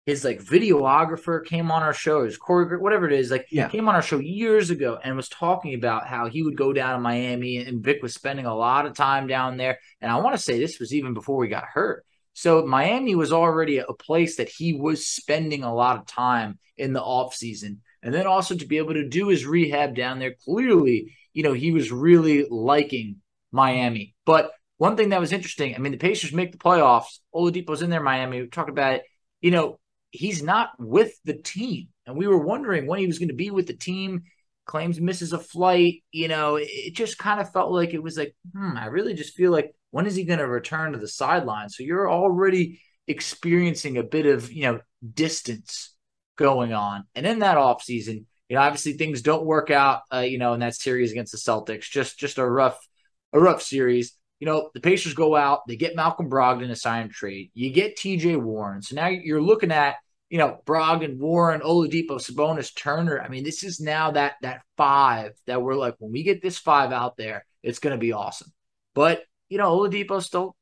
[0.05, 3.69] his like videographer came on our show, his choreographer, whatever it is, like Yeah.
[3.69, 6.95] came on our show years ago and was talking about how he would go down
[6.95, 9.79] to Miami and Vic was spending a lot of time down there.
[10.01, 12.05] And I want to say this was even before we got hurt.
[12.33, 16.91] So Miami was already a place that he was spending a lot of time in
[16.91, 17.81] the off season.
[18.01, 21.53] And then also to be able to do his rehab down there, clearly, you know,
[21.53, 24.12] he was really liking Miami.
[24.25, 27.19] But one thing that was interesting, I mean, the Pacers make the playoffs.
[27.33, 28.41] Oladipo's in there, Miami.
[28.41, 29.03] We talked about it.
[29.41, 29.79] You know,
[30.11, 31.89] he's not with the team.
[32.05, 34.23] And we were wondering when he was going to be with the team.
[34.65, 36.03] Claims misses a flight.
[36.11, 39.35] You know, it, just kind of felt like it was like, hmm, I really just
[39.35, 41.69] feel like when is he going to return to the sideline?
[41.69, 44.79] So you're already experiencing a bit of, you know,
[45.13, 45.93] distance
[46.37, 47.05] going on.
[47.15, 50.59] And in that offseason, you know, obviously things don't work out, uh, you know, in
[50.61, 51.89] that series against the Celtics.
[51.89, 52.77] Just just a rough,
[53.33, 54.17] a rough series.
[54.39, 57.51] You know, the Pacers go out, they get Malcolm Brogdon a sign trade.
[57.53, 58.81] You get TJ Warren.
[58.81, 59.95] So now you're looking at,
[60.29, 63.21] you know, Brogdon, Warren, Oladipo, Sabonis, Turner.
[63.21, 66.57] I mean, this is now that that five that we're like, when we get this
[66.57, 68.51] five out there, it's gonna be awesome.
[68.93, 70.55] But you know, Oladipo's still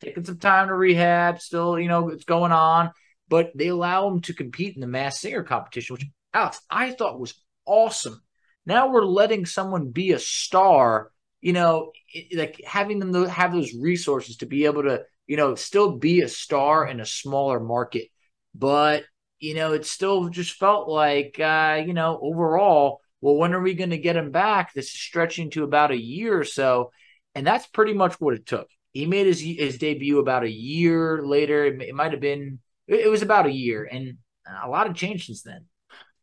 [0.00, 2.90] taking some time to rehab, still, you know, it's going on.
[3.28, 7.18] But they allow him to compete in the Masked Singer competition, which Alex, I thought
[7.18, 7.34] was
[7.64, 8.22] awesome.
[8.66, 11.10] Now we're letting someone be a star,
[11.44, 15.54] you know, it- like having them have those resources to be able to, you know,
[15.54, 18.08] still be a star in a smaller market.
[18.54, 19.04] But,
[19.40, 23.74] you know, it still just felt like, uh, you know, overall, well, when are we
[23.74, 24.72] going to get him back?
[24.72, 26.90] This is stretching to about a year or so.
[27.34, 28.68] And that's pretty much what it took.
[28.92, 31.66] He made his his debut about a year later.
[31.66, 33.84] It, it might have been, it was about a year.
[33.90, 34.18] And
[34.64, 35.66] a lot of change since then.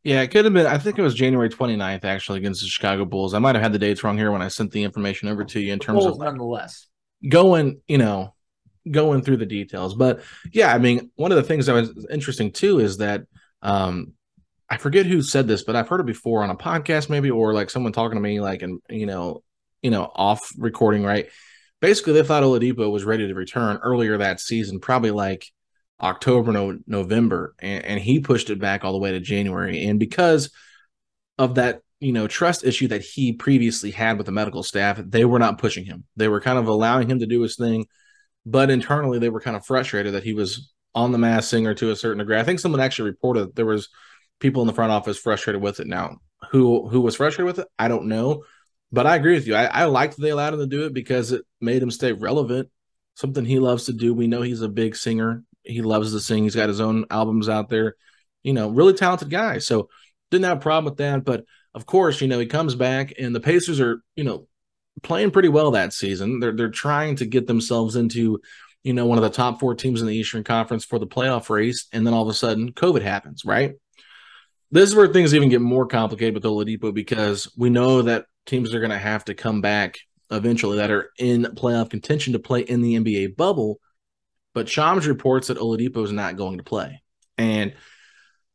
[0.04, 0.66] Yeah, it could have been.
[0.66, 3.34] I think it was January 29th, actually, against the Chicago Bulls.
[3.34, 5.60] I might have had the dates wrong here when I sent the information over to
[5.60, 6.88] you in terms Bulls of nonetheless.
[7.28, 8.34] going, you know,
[8.90, 9.94] going through the details.
[9.94, 13.24] But yeah, I mean, one of the things that was interesting too is that
[13.62, 14.14] um
[14.72, 17.54] I forget who said this, but I've heard it before on a podcast, maybe, or
[17.54, 19.44] like someone talking to me, like, and you know,
[19.82, 21.28] you know, off recording, right?
[21.82, 25.46] Basically, they thought Oladipo was ready to return earlier that season, probably like
[26.02, 29.86] October, no, November, and, and he pushed it back all the way to January.
[29.86, 30.52] And because
[31.38, 35.26] of that, you know, trust issue that he previously had with the medical staff, they
[35.26, 36.04] were not pushing him.
[36.16, 37.86] They were kind of allowing him to do his thing,
[38.46, 41.92] but internally they were kind of frustrated that he was on the Masked Singer to
[41.92, 42.38] a certain degree.
[42.40, 43.88] I think someone actually reported there was
[44.40, 45.88] people in the front office frustrated with it.
[45.88, 46.18] Now,
[46.50, 48.44] who who was frustrated with it, I don't know,
[48.92, 49.54] but I agree with you.
[49.56, 52.12] I, I liked that they allowed him to do it because it made him stay
[52.12, 52.70] relevant.
[53.16, 54.14] something he loves to do.
[54.14, 55.44] We know he's a big singer.
[55.64, 56.44] He loves to sing.
[56.44, 57.96] He's got his own albums out there.
[58.44, 59.60] You know, really talented guy.
[59.60, 59.90] So
[60.32, 61.24] didn't have a problem with that.
[61.24, 64.48] But of course, you know, he comes back and the Pacers are, you know,
[65.04, 66.40] playing pretty well that season.
[66.40, 68.40] They're they're trying to get themselves into,
[68.84, 71.50] you know, one of the top four teams in the Eastern Conference for the playoff
[71.50, 73.76] race, and then all of a sudden, COVID happens, right?
[74.72, 78.74] This is where things even get more complicated with Oladipo because we know that teams
[78.74, 80.00] are going to have to come back
[80.32, 83.80] eventually that are in playoff contention to play in the NBA bubble.
[84.54, 87.02] But Shams reports that Oladipo is not going to play,
[87.38, 87.74] and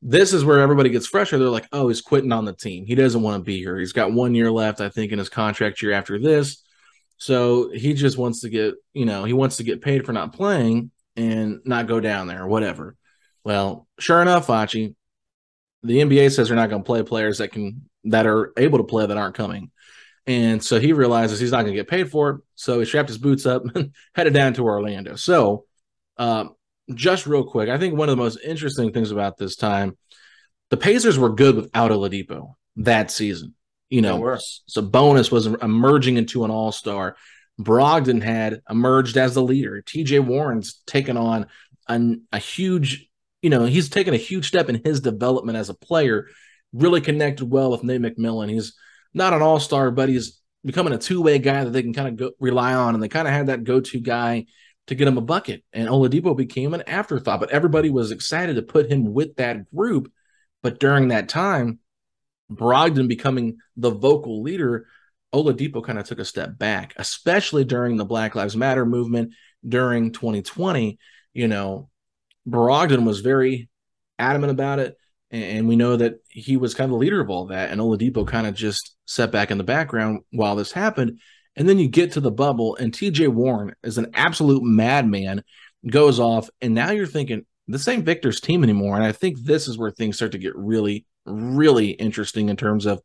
[0.03, 1.45] this is where everybody gets frustrated.
[1.45, 2.87] They're like, "Oh, he's quitting on the team.
[2.87, 3.79] He doesn't want to be here.
[3.79, 6.63] He's got one year left, I think, in his contract year after this.
[7.19, 10.35] So he just wants to get, you know, he wants to get paid for not
[10.35, 12.97] playing and not go down there or whatever."
[13.45, 14.97] Well, sure enough, Facci,
[15.85, 18.85] the NBA says they're not going to play players that can that are able to
[18.85, 19.71] play that aren't coming.
[20.27, 22.41] And so he realizes he's not going to get paid for it.
[22.57, 25.15] So he strapped his boots up and headed down to Orlando.
[25.15, 25.66] So,
[26.19, 26.55] um,
[26.95, 29.97] just real quick, I think one of the most interesting things about this time,
[30.71, 33.55] the Pacers were good without Oladipo that season.
[33.89, 34.19] You know,
[34.69, 37.17] Sabonis was emerging into an all star.
[37.61, 39.83] Brogdon had emerged as the leader.
[39.83, 41.47] TJ Warren's taken on
[41.89, 43.09] an, a huge,
[43.43, 46.27] you know, he's taken a huge step in his development as a player,
[46.73, 48.51] really connected well with Nate McMillan.
[48.51, 48.75] He's
[49.15, 52.09] not an all star, but he's becoming a two way guy that they can kind
[52.09, 52.95] of go, rely on.
[52.95, 54.47] And they kind of had that go to guy
[54.87, 55.65] to get him a bucket.
[55.73, 60.13] And Oladipo became an afterthought, but everybody was excited to put him with that group.
[60.63, 61.81] But during that time,
[62.51, 64.87] Brogdon becoming the vocal leader,
[65.35, 69.35] Oladipo kind of took a step back, especially during the Black Lives Matter movement
[69.67, 70.99] during 2020.
[71.35, 71.91] You know,
[72.49, 73.69] Brogdon was very
[74.19, 74.97] adamant about it.
[75.33, 77.71] And we know that he was kind of the leader of all that.
[77.71, 81.19] And Oladipo kind of just set back in the background while this happened.
[81.57, 85.43] And then you get to the bubble, and TJ Warren is an absolute madman,
[85.89, 86.51] goes off.
[86.61, 88.97] And now you're thinking, this ain't Victor's team anymore.
[88.97, 92.87] And I think this is where things start to get really, really interesting in terms
[92.87, 93.03] of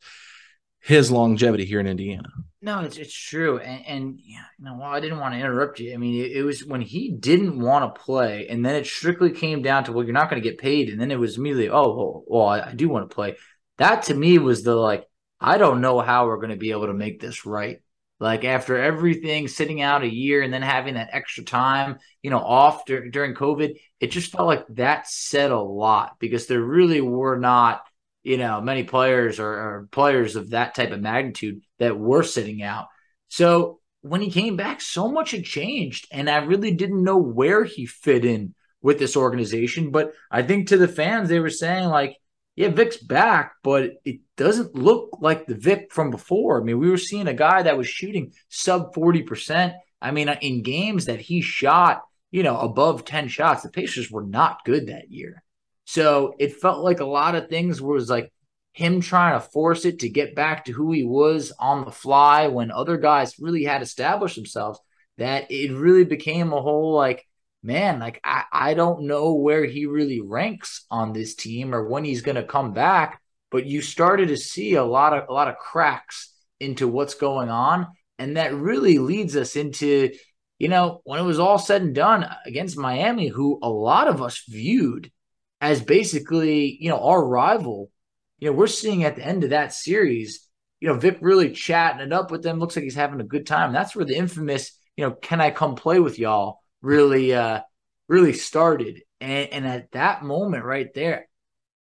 [0.82, 2.30] his longevity here in Indiana.
[2.62, 5.94] No, it's it's true, and and you know, I didn't want to interrupt you.
[5.94, 9.32] I mean, it, it was when he didn't want to play, and then it strictly
[9.32, 11.70] came down to well, you're not going to get paid, and then it was immediately,
[11.70, 13.36] oh, well, well I, I do want to play.
[13.78, 15.06] That to me was the like,
[15.40, 17.82] I don't know how we're going to be able to make this right.
[18.22, 22.40] Like after everything, sitting out a year and then having that extra time, you know,
[22.40, 27.02] off dur- during COVID, it just felt like that said a lot because there really
[27.02, 27.82] were not
[28.24, 32.62] you know, many players or, or, players of that type of magnitude that were sitting
[32.62, 32.86] out.
[33.30, 36.08] So when he came back, so much had changed.
[36.12, 39.92] And I really didn't know where he fit in with this organization.
[39.92, 42.18] But I think to the fans, they were saying, like,
[42.56, 46.60] yeah, Vic's back, but it doesn't look like the Vic from before.
[46.60, 49.74] I mean, we were seeing a guy that was shooting sub 40%.
[50.02, 54.12] I mean, uh, in games that he shot, you know, above 10 shots, the Pacers
[54.12, 55.44] were not good that year.
[55.86, 58.32] So it felt like a lot of things was like
[58.74, 62.48] him trying to force it to get back to who he was on the fly
[62.48, 64.80] when other guys really had established themselves.
[65.18, 67.26] That it really became a whole like,
[67.64, 72.04] man, like I, I don't know where he really ranks on this team or when
[72.04, 73.22] he's gonna come back.
[73.52, 77.50] But you started to see a lot of a lot of cracks into what's going
[77.50, 77.88] on.
[78.20, 80.12] And that really leads us into,
[80.60, 84.22] you know, when it was all said and done against Miami, who a lot of
[84.22, 85.12] us viewed
[85.60, 87.92] as basically, you know, our rival.
[88.40, 90.48] You know, we're seeing at the end of that series,
[90.80, 92.60] you know, Vic really chatting it up with them.
[92.60, 93.74] Looks like he's having a good time.
[93.74, 97.62] That's where the infamous, you know, can I come play with y'all really uh
[98.08, 99.02] really started.
[99.20, 101.28] And, and at that moment right there,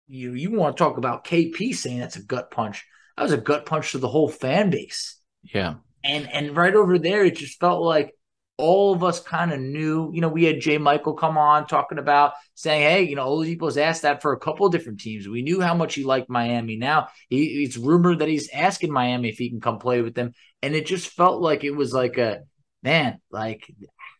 [0.08, 2.84] you you want to talk about KP saying that's a gut punch.
[3.16, 5.18] That was a gut punch to the whole fan base.
[5.42, 5.74] Yeah.
[6.04, 8.12] And and right over there, it just felt like
[8.58, 10.78] all of us kind of knew, you know, we had J.
[10.78, 14.32] Michael come on talking about saying, hey, you know, all these Oladipo's asked that for
[14.32, 15.28] a couple different teams.
[15.28, 16.76] We knew how much he liked Miami.
[16.76, 20.32] Now he, it's rumored that he's asking Miami if he can come play with them.
[20.62, 22.44] And it just felt like it was like a,
[22.82, 23.70] man, like,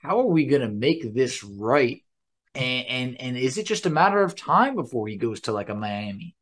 [0.07, 2.03] how are we going to make this right?
[2.55, 5.69] And, and, and is it just a matter of time before he goes to like
[5.69, 6.37] a Miami?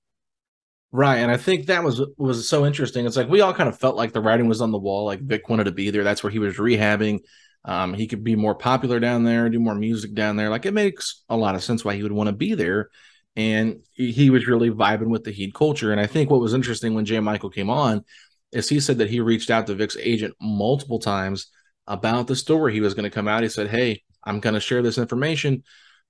[0.93, 3.05] Right, and I think that was was so interesting.
[3.05, 5.05] It's like we all kind of felt like the writing was on the wall.
[5.07, 6.05] Like Vic wanted to be there.
[6.05, 7.19] That's where he was rehabbing.
[7.65, 10.51] Um, he could be more popular down there, do more music down there.
[10.51, 12.91] Like it makes a lot of sense why he would want to be there.
[13.35, 15.91] And he was really vibing with the Heat culture.
[15.91, 17.19] And I think what was interesting when J.
[17.19, 18.05] Michael came on
[18.53, 21.49] is he said that he reached out to Vic's agent multiple times
[21.87, 23.43] about the story he was going to come out.
[23.43, 25.65] He said, Hey, I'm going to share this information.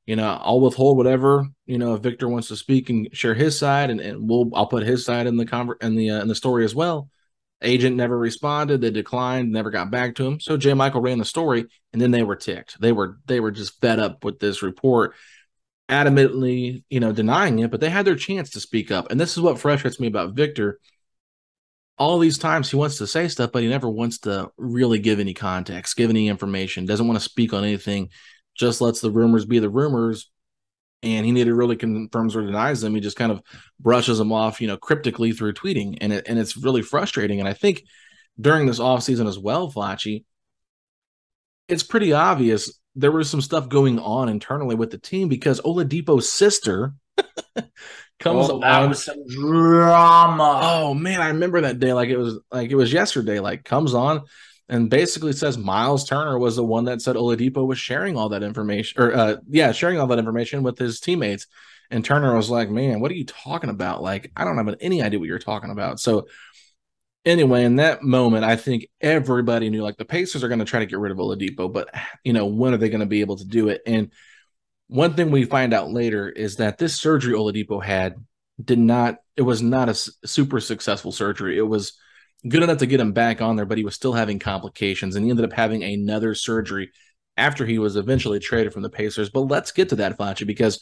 [0.06, 3.58] You know, I'll withhold whatever, you know, if Victor wants to speak and share his
[3.58, 6.28] side and, and we'll, I'll put his side in the conver- in the, uh, in
[6.28, 7.08] the story as well
[7.64, 8.80] Agent never responded.
[8.80, 10.40] They declined, never got back to him.
[10.40, 10.74] So J.
[10.74, 12.80] Michael ran the story, and then they were ticked.
[12.80, 15.14] They were they were just fed up with this report,
[15.88, 17.70] adamantly, you know, denying it.
[17.70, 20.34] But they had their chance to speak up, and this is what frustrates me about
[20.34, 20.78] Victor.
[21.96, 25.20] All these times he wants to say stuff, but he never wants to really give
[25.20, 26.86] any context, give any information.
[26.86, 28.08] Doesn't want to speak on anything.
[28.56, 30.30] Just lets the rumors be the rumors
[31.04, 32.94] and he neither really confirms or denies them.
[32.94, 33.42] He just kind of
[33.78, 37.40] brushes them off, you know, cryptically through tweeting, and it, and it's really frustrating.
[37.40, 37.84] And I think
[38.40, 40.24] during this offseason as well, Facci,
[41.68, 46.30] it's pretty obvious there was some stuff going on internally with the team because Oladipo's
[46.30, 46.94] sister
[48.24, 48.88] comes oh, on.
[48.88, 50.60] was some drama.
[50.62, 53.38] Oh man, I remember that day like it was like it was yesterday.
[53.38, 54.22] Like comes on
[54.68, 58.42] and basically says Miles Turner was the one that said Oladipo was sharing all that
[58.42, 61.46] information, or uh, yeah, sharing all that information with his teammates.
[61.90, 64.02] And Turner was like, "Man, what are you talking about?
[64.02, 66.26] Like, I don't have any idea what you're talking about." So,
[67.26, 70.80] anyway, in that moment, I think everybody knew like the Pacers are going to try
[70.80, 71.90] to get rid of Oladipo, but
[72.24, 73.82] you know, when are they going to be able to do it?
[73.86, 74.10] And
[74.88, 78.14] one thing we find out later is that this surgery Oladipo had
[78.62, 79.16] did not.
[79.36, 81.58] It was not a super successful surgery.
[81.58, 81.94] It was
[82.46, 85.24] good enough to get him back on there, but he was still having complications, and
[85.24, 86.90] he ended up having another surgery
[87.36, 89.30] after he was eventually traded from the Pacers.
[89.30, 90.80] But let's get to that, Facci, because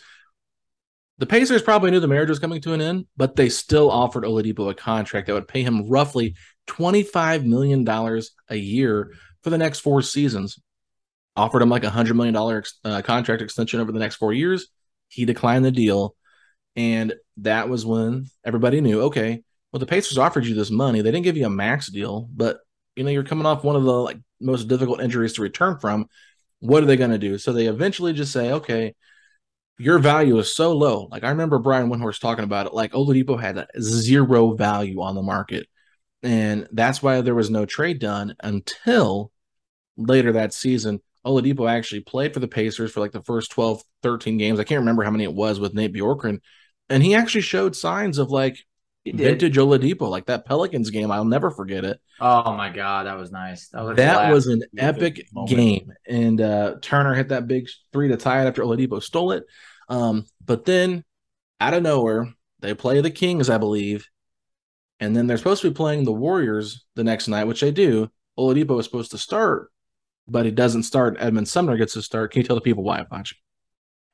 [1.19, 4.25] the Pacers probably knew the marriage was coming to an end, but they still offered
[4.25, 6.35] Oladipo a contract that would pay him roughly
[6.69, 7.88] $25 million
[8.49, 9.12] a year
[9.43, 10.59] for the next four seasons.
[11.35, 14.68] Offered him like a $100 million uh, contract extension over the next four years.
[15.09, 16.14] He declined the deal.
[16.77, 19.42] And that was when everybody knew okay,
[19.73, 21.01] well, the Pacers offered you this money.
[21.01, 22.59] They didn't give you a max deal, but
[22.95, 26.07] you know you're coming off one of the like most difficult injuries to return from.
[26.61, 27.38] What are they going to do?
[27.38, 28.95] So they eventually just say, okay,
[29.79, 31.09] your value is so low.
[31.11, 32.75] Like I remember Brian Windhorst talking about it.
[32.75, 35.66] Like Oladipo had zero value on the market,
[36.23, 39.33] and that's why there was no trade done until
[39.97, 41.01] later that season.
[41.25, 44.59] Oladipo actually played for the Pacers for like the first 12, 13 games.
[44.59, 46.41] I can't remember how many it was with Nate Bjorkgren.
[46.89, 48.59] And he actually showed signs of like
[49.05, 51.11] vintage Oladipo, like that Pelicans game.
[51.11, 52.01] I'll never forget it.
[52.21, 53.69] Oh my god, that was nice.
[53.69, 55.51] That was, that was an epic moment.
[55.51, 59.45] game, and uh, Turner hit that big three to tie it after Oladipo stole it.
[59.89, 61.05] Um, but then
[61.61, 64.09] out of nowhere, they play the Kings, I believe,
[65.01, 68.09] and then they're supposed to be playing the Warriors the next night, which they do.
[68.39, 69.72] Oladipo is supposed to start,
[70.33, 71.16] but he doesn't start.
[71.21, 72.33] Edmund Sumner gets to start.
[72.33, 73.35] Can you tell the people why, Facci?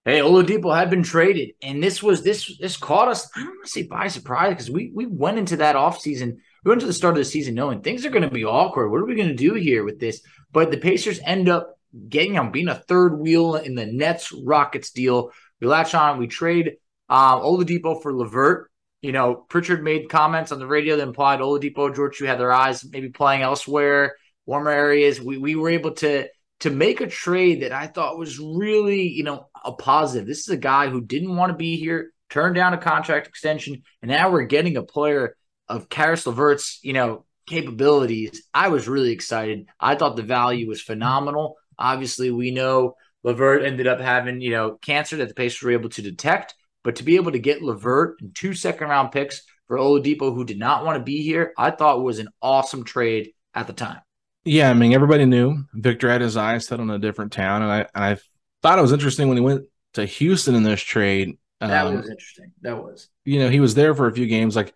[0.04, 3.28] Hey, Oladipo had been traded, and this was this this caught us.
[3.36, 6.68] I don't want to say by surprise because we we went into that offseason, we
[6.68, 8.90] went to the start of the season knowing things are going to be awkward.
[8.90, 10.22] What are we going to do here with this?
[10.52, 11.78] But the Pacers end up
[12.08, 15.30] getting on being a third wheel in the Nets Rockets deal.
[15.60, 16.76] We latch on, we trade
[17.08, 18.70] um, Oladipo for LeVert.
[19.02, 22.52] You know, Pritchard made comments on the radio that implied Oladipo, George, you had their
[22.52, 24.16] eyes maybe playing elsewhere,
[24.48, 25.20] warmer areas.
[25.20, 26.26] We we were able to
[26.60, 30.26] to make a trade that I thought was really, you know, a positive.
[30.26, 33.82] This is a guy who didn't want to be here, turned down a contract extension,
[34.02, 35.36] and now we're getting a player
[35.68, 38.42] of Caris LeVert's, you know, capabilities.
[38.54, 39.66] I was really excited.
[39.78, 41.56] I thought the value was phenomenal.
[41.78, 45.90] Obviously, we know LeVert ended up having, you know, cancer that the Pacers were able
[45.90, 49.76] to detect, but to be able to get LeVert and two second round picks for
[49.76, 53.66] Oladipo, who did not want to be here, I thought was an awesome trade at
[53.66, 54.00] the time.
[54.48, 57.70] Yeah, I mean, everybody knew Victor had his eyes set on a different town, and
[57.70, 58.16] I and I
[58.62, 61.36] thought it was interesting when he went to Houston in this trade.
[61.60, 62.52] Um, that was interesting.
[62.62, 63.08] That was.
[63.24, 64.56] You know, he was there for a few games.
[64.56, 64.72] Like,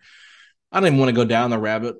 [0.70, 1.96] I don't even want to go down the rabbit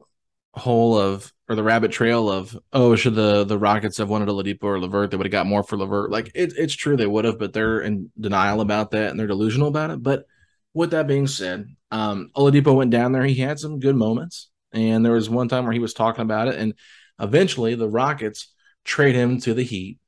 [0.54, 4.32] hole of or the rabbit trail of oh, should the the Rockets have wanted a
[4.32, 5.11] Oladipo or LeVert?
[5.11, 6.11] They would have got more for LeVert.
[6.11, 9.26] Like, it, it's true they would have, but they're in denial about that and they're
[9.26, 10.02] delusional about it.
[10.02, 10.26] But
[10.74, 13.24] with that being said, um, Oladipo went down there.
[13.24, 16.48] He had some good moments, and there was one time where he was talking about
[16.48, 16.74] it and
[17.22, 18.52] Eventually, the Rockets
[18.85, 19.98] trade him to the Heat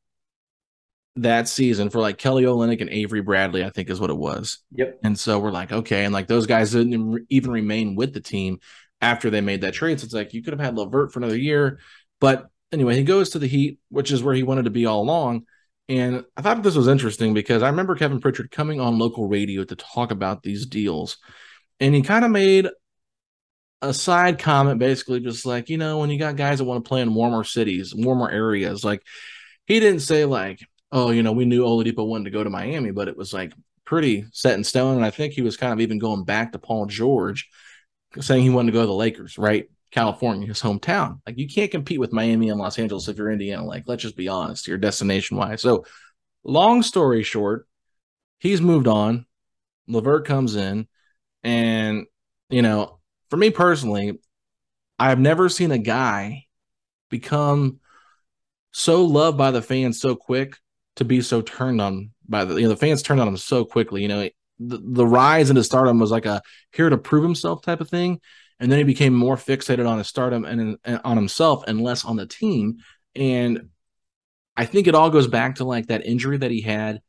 [1.17, 4.59] that season for like Kelly Olynyk and Avery Bradley, I think is what it was.
[4.73, 4.99] Yep.
[5.05, 8.59] And so we're like, okay, and like those guys didn't even remain with the team
[9.01, 10.01] after they made that trade.
[10.01, 11.79] So it's like you could have had LeVert for another year,
[12.21, 15.03] but anyway, he goes to the Heat, which is where he wanted to be all
[15.03, 15.45] along.
[15.89, 19.65] And I thought this was interesting because I remember Kevin Pritchard coming on local radio
[19.65, 21.19] to talk about these deals,
[21.79, 22.69] and he kind of made
[23.83, 26.89] a side comment basically just like you know when you got guys that want to
[26.89, 29.03] play in warmer cities warmer areas like
[29.67, 30.61] he didn't say like
[30.93, 33.53] oh you know we knew Oladipo wanted to go to Miami but it was like
[33.85, 36.59] pretty set in stone and I think he was kind of even going back to
[36.59, 37.49] Paul George
[38.21, 39.69] saying he wanted to go to the Lakers right?
[39.91, 41.21] California his hometown.
[41.25, 43.65] Like you can't compete with Miami and Los Angeles if you're Indiana.
[43.65, 45.85] Like let's just be honest your destination wise so
[46.43, 47.67] long story short
[48.39, 49.27] he's moved on.
[49.89, 50.87] LeVert comes in
[51.43, 52.07] and
[52.51, 52.99] you know
[53.35, 54.17] for me personally,
[54.97, 56.45] I've never seen a guy
[57.11, 57.81] become
[58.71, 60.57] so loved by the fans so quick
[60.95, 63.65] to be so turned on by the you know the fans turned on him so
[63.65, 64.03] quickly.
[64.03, 64.29] You know,
[64.61, 68.21] the, the rise into stardom was like a here to prove himself type of thing,
[68.61, 72.05] and then he became more fixated on his stardom and, and on himself and less
[72.05, 72.77] on the team.
[73.17, 73.71] And
[74.57, 77.03] I think it all goes back to like that injury that he had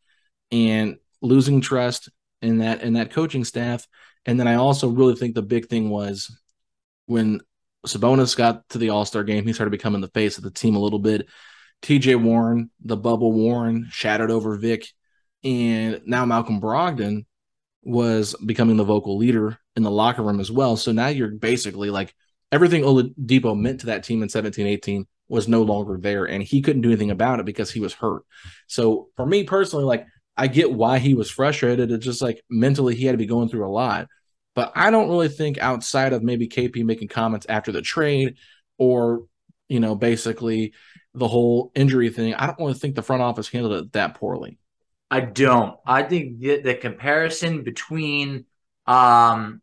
[0.51, 2.09] and losing trust
[2.41, 3.85] in that in that coaching staff.
[4.25, 6.35] And then I also really think the big thing was
[7.05, 7.41] when
[7.85, 10.75] Sabonis got to the All Star game, he started becoming the face of the team
[10.75, 11.27] a little bit.
[11.81, 14.87] TJ Warren, the bubble Warren, shattered over Vic,
[15.43, 17.25] and now Malcolm Brogdon
[17.83, 20.75] was becoming the vocal leader in the locker room as well.
[20.77, 22.15] So now you're basically like
[22.51, 26.61] everything Oladipo meant to that team in 17 18 was no longer there, and he
[26.61, 28.23] couldn't do anything about it because he was hurt.
[28.67, 30.07] So for me personally, like
[30.37, 31.91] I get why he was frustrated.
[31.91, 34.07] It's just like mentally he had to be going through a lot.
[34.53, 38.35] But I don't really think outside of maybe KP making comments after the trade
[38.77, 39.25] or,
[39.67, 40.73] you know, basically
[41.13, 44.57] the whole injury thing, I don't really think the front office handled it that poorly.
[45.11, 45.77] I don't.
[45.85, 48.45] I think the, the comparison between
[48.85, 49.61] um,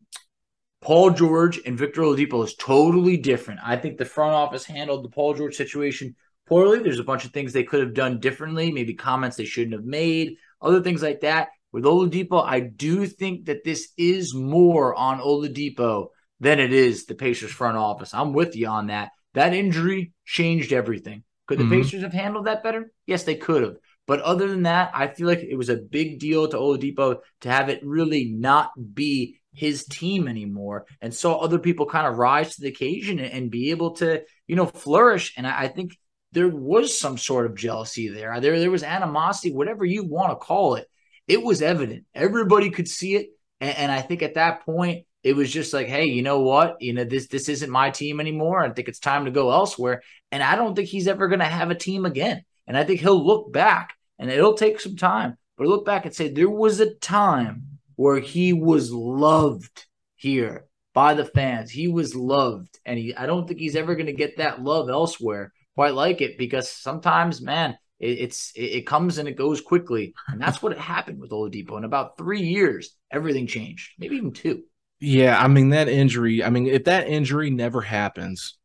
[0.81, 3.61] Paul George and Victor Oladipo is totally different.
[3.63, 6.15] I think the front office handled the Paul George situation
[6.45, 6.79] poorly.
[6.79, 9.85] There's a bunch of things they could have done differently, maybe comments they shouldn't have
[9.85, 11.49] made, other things like that.
[11.71, 16.07] With Oladipo, I do think that this is more on Oladipo
[16.39, 18.13] than it is the Pacers front office.
[18.13, 19.09] I'm with you on that.
[19.33, 21.23] That injury changed everything.
[21.47, 21.81] Could the mm-hmm.
[21.81, 22.91] Pacers have handled that better?
[23.07, 23.77] Yes, they could have.
[24.05, 27.49] But other than that, I feel like it was a big deal to Oladipo to
[27.49, 32.55] have it really not be his team anymore and saw other people kind of rise
[32.55, 35.33] to the occasion and, be able to, you know, flourish.
[35.37, 35.97] And I, I think
[36.33, 38.39] there was some sort of jealousy there.
[38.41, 40.87] There, there was animosity, whatever you want to call it.
[41.27, 42.05] It was evident.
[42.13, 43.29] Everybody could see it.
[43.61, 46.81] And, and I think at that point, it was just like, hey, you know what?
[46.81, 48.59] You know, this this isn't my team anymore.
[48.59, 50.01] I think it's time to go elsewhere.
[50.31, 52.43] And I don't think he's ever going to have a team again.
[52.67, 56.13] And I think he'll look back and it'll take some time, but look back and
[56.13, 61.71] say there was a time where he was loved here by the fans.
[61.71, 62.79] He was loved.
[62.85, 66.21] And he I don't think he's ever going to get that love elsewhere quite like
[66.21, 70.61] it because sometimes, man, it, it's it, it, comes and it goes quickly, and that's
[70.61, 71.77] what happened with Oladipo.
[71.77, 74.63] In about three years, everything changed, maybe even two.
[74.99, 76.43] Yeah, I mean that injury.
[76.43, 78.57] I mean, if that injury never happens,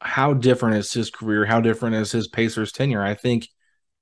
[0.00, 1.44] how different is his career?
[1.44, 3.02] How different is his Pacers tenure?
[3.02, 3.48] I think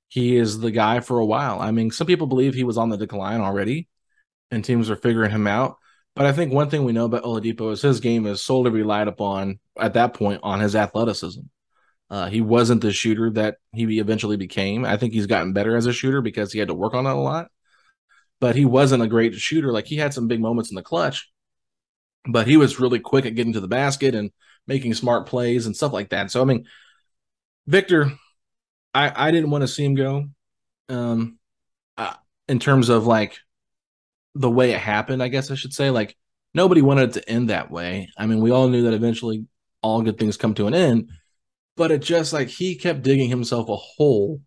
[0.09, 1.59] he is the guy for a while.
[1.59, 3.87] I mean, some people believe he was on the decline already,
[4.51, 5.77] and teams are figuring him out.
[6.15, 9.07] But I think one thing we know about Oladipo is his game is solely relied
[9.07, 11.41] upon at that point on his athleticism.
[12.13, 14.85] Uh, he wasn't the shooter that he eventually became.
[14.85, 17.09] I think he's gotten better as a shooter because he had to work on it
[17.09, 17.49] a lot.
[18.39, 19.71] But he wasn't a great shooter.
[19.71, 21.31] Like he had some big moments in the clutch,
[22.29, 24.29] but he was really quick at getting to the basket and
[24.67, 26.29] making smart plays and stuff like that.
[26.29, 26.65] So I mean,
[27.65, 28.11] Victor,
[28.93, 30.25] I I didn't want to see him go.
[30.89, 31.39] Um,
[31.97, 32.13] uh,
[32.47, 33.39] in terms of like
[34.35, 35.89] the way it happened, I guess I should say.
[35.89, 36.15] Like
[36.53, 38.11] nobody wanted it to end that way.
[38.19, 39.47] I mean, we all knew that eventually
[39.81, 41.09] all good things come to an end
[41.75, 44.41] but it just like he kept digging himself a hole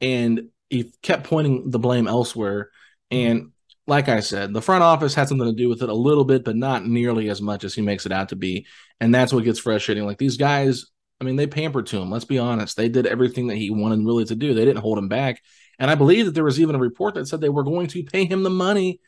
[0.00, 2.70] and he kept pointing the blame elsewhere.
[3.12, 3.30] Mm-hmm.
[3.30, 3.50] And
[3.86, 6.44] like I said, the front office had something to do with it a little bit,
[6.44, 8.66] but not nearly as much as he makes it out to be.
[9.00, 10.06] And that's what gets frustrating.
[10.06, 10.86] Like these guys,
[11.20, 12.10] I mean, they pampered to him.
[12.10, 12.76] Let's be honest.
[12.76, 14.54] They did everything that he wanted really to do.
[14.54, 15.42] They didn't hold him back.
[15.78, 18.04] And I believe that there was even a report that said they were going to
[18.04, 19.00] pay him the money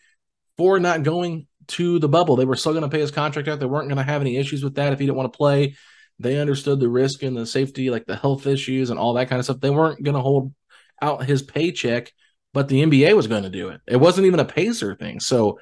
[0.57, 2.37] for not going to the bubble.
[2.37, 3.61] They were still going to pay his contract out.
[3.61, 5.77] They weren't going to have any issues with that if he didn't want to play.
[6.19, 9.39] They understood the risk and the safety, like the health issues and all that kind
[9.39, 9.61] of stuff.
[9.61, 10.55] They weren't going to hold
[11.03, 12.13] out his paycheck,
[12.53, 13.81] but the NBA was going to do it.
[13.87, 15.21] It wasn't even a Pacer thing.
[15.21, 15.59] So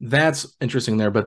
[0.00, 1.10] that's interesting there.
[1.10, 1.26] But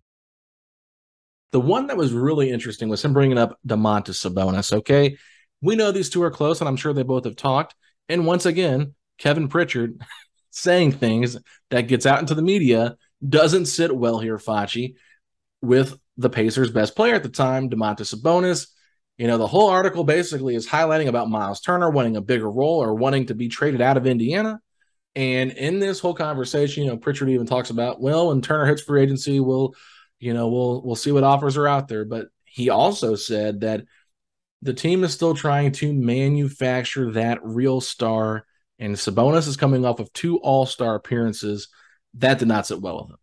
[1.51, 4.71] The one that was really interesting was him bringing up Domantas Sabonis.
[4.71, 5.17] Okay,
[5.61, 7.75] we know these two are close, and I'm sure they both have talked.
[8.09, 10.01] And once again, Kevin Pritchard
[10.49, 11.37] saying things
[11.69, 12.97] that gets out into the media
[13.27, 14.95] doesn't sit well here, Facci,
[15.61, 18.67] with the Pacers' best player at the time, Domantas Sabonis.
[19.17, 22.81] You know, the whole article basically is highlighting about Miles Turner wanting a bigger role
[22.81, 24.59] or wanting to be traded out of Indiana.
[25.15, 28.81] And in this whole conversation, you know, Pritchard even talks about, well, when Turner hits
[28.81, 29.75] free agency, we'll,
[30.21, 32.05] you know, we'll we'll see what offers are out there.
[32.05, 33.83] But he also said that
[34.61, 38.45] the team is still trying to manufacture that real star,
[38.79, 41.67] and Sabonis is coming off of two All Star appearances.
[42.15, 43.17] That did not sit well with him.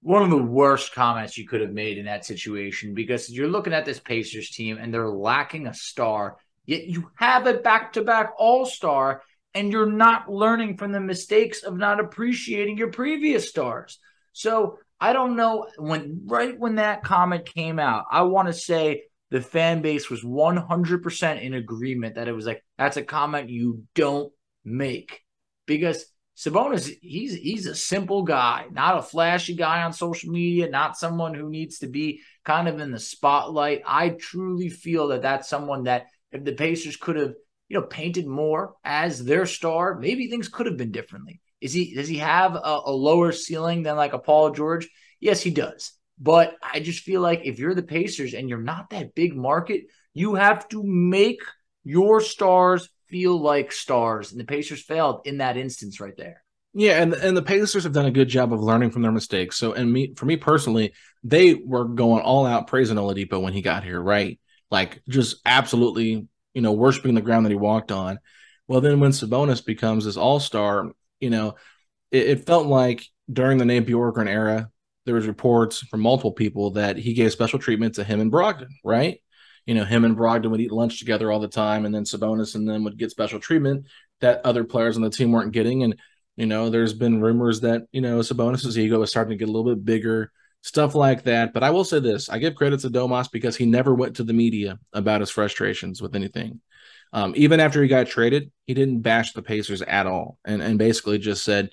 [0.00, 3.72] One of the worst comments you could have made in that situation because you're looking
[3.72, 8.02] at this Pacers team and they're lacking a star, yet you have a back to
[8.02, 13.48] back All Star and you're not learning from the mistakes of not appreciating your previous
[13.48, 13.98] stars.
[14.32, 19.04] So I don't know when right when that comment came out, I want to say
[19.30, 23.84] the fan base was 100% in agreement that it was like that's a comment you
[23.94, 24.32] don't
[24.64, 25.22] make
[25.66, 30.98] because Sabonis he's he's a simple guy, not a flashy guy on social media, not
[30.98, 33.82] someone who needs to be kind of in the spotlight.
[33.86, 37.32] I truly feel that that's someone that if the Pacers could have,
[37.68, 41.40] you know, painted more as their star, maybe things could have been differently.
[41.60, 44.88] Is he does he have a, a lower ceiling than like a Paul George?
[45.20, 45.92] Yes, he does.
[46.18, 49.84] But I just feel like if you're the Pacers and you're not that big market,
[50.14, 51.40] you have to make
[51.84, 54.32] your stars feel like stars.
[54.32, 56.42] And the Pacers failed in that instance right there.
[56.78, 59.56] Yeah, and and the Pacers have done a good job of learning from their mistakes.
[59.56, 60.92] So, and me for me personally,
[61.24, 64.38] they were going all out praising Oladipo when he got here, right?
[64.70, 68.18] Like just absolutely, you know, worshiping the ground that he walked on.
[68.68, 70.90] Well, then when Sabonis becomes this all star,
[71.20, 71.54] you know,
[72.10, 74.70] it, it, felt like during the Nate Bjorkgren era,
[75.04, 78.68] there was reports from multiple people that he gave special treatment to him and Brogdon,
[78.84, 79.20] right?
[79.66, 82.54] You know, him and Brogdon would eat lunch together all the time, and then Sabonis
[82.54, 83.86] and them would get special treatment
[84.20, 85.82] that other players on the team weren't getting.
[85.82, 85.96] And
[86.36, 89.52] you know, there's been rumors that you know Sabonis's ego is starting to get a
[89.52, 91.52] little bit bigger, stuff like that.
[91.52, 94.24] But I will say this: I give credit to Domas because he never went to
[94.24, 96.60] the media about his frustrations with anything.
[97.12, 100.78] Um, even after he got traded, he didn't bash the Pacers at all, and and
[100.78, 101.70] basically just said,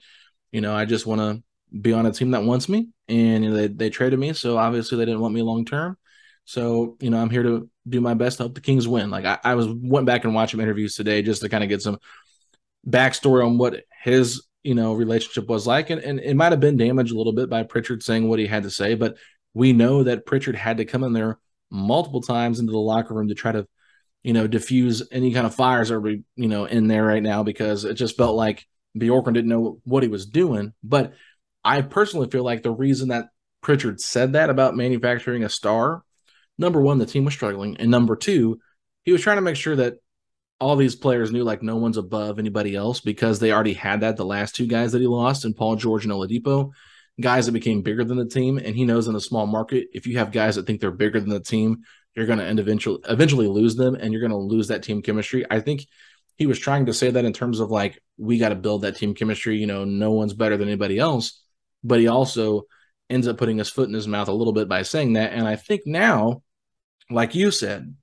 [0.52, 1.44] you know, I just want to
[1.80, 4.58] be on a team that wants me, and you know, they they traded me, so
[4.58, 5.98] obviously they didn't want me long term.
[6.46, 9.10] So you know, I'm here to do my best to help the Kings win.
[9.10, 11.70] Like I, I was went back and watched some interviews today just to kind of
[11.70, 11.98] get some
[12.88, 16.78] backstory on what his you know relationship was like, and and it might have been
[16.78, 19.18] damaged a little bit by Pritchard saying what he had to say, but
[19.54, 23.28] we know that Pritchard had to come in there multiple times into the locker room
[23.28, 23.68] to try to
[24.24, 27.44] you know diffuse any kind of fires that were you know in there right now
[27.44, 28.66] because it just felt like
[28.98, 31.14] Bjorkgren didn't know what he was doing, but
[31.64, 33.28] I personally feel like the reason that
[33.62, 36.04] Pritchard said that about manufacturing a star,
[36.58, 38.60] number one, the team was struggling, and number two,
[39.04, 39.96] he was trying to make sure that
[40.60, 44.16] all these players knew like no one's above anybody else because they already had that
[44.16, 46.72] the last two guys that he lost and Paul George and Oladipo,
[47.20, 48.58] guys that became bigger than the team.
[48.58, 51.20] And he knows in a small market, if you have guys that think they're bigger
[51.20, 51.84] than the team,
[52.16, 55.02] you're going to end eventually eventually lose them, and you're going to lose that team
[55.02, 55.46] chemistry.
[55.50, 55.86] I think
[56.36, 58.96] he was trying to say that in terms of like we got to build that
[58.96, 59.58] team chemistry.
[59.58, 61.44] You know, no one's better than anybody else
[61.84, 62.64] but he also
[63.10, 65.34] ends up putting his foot in his mouth a little bit by saying that.
[65.34, 66.42] And I think now,
[67.10, 67.96] like you said,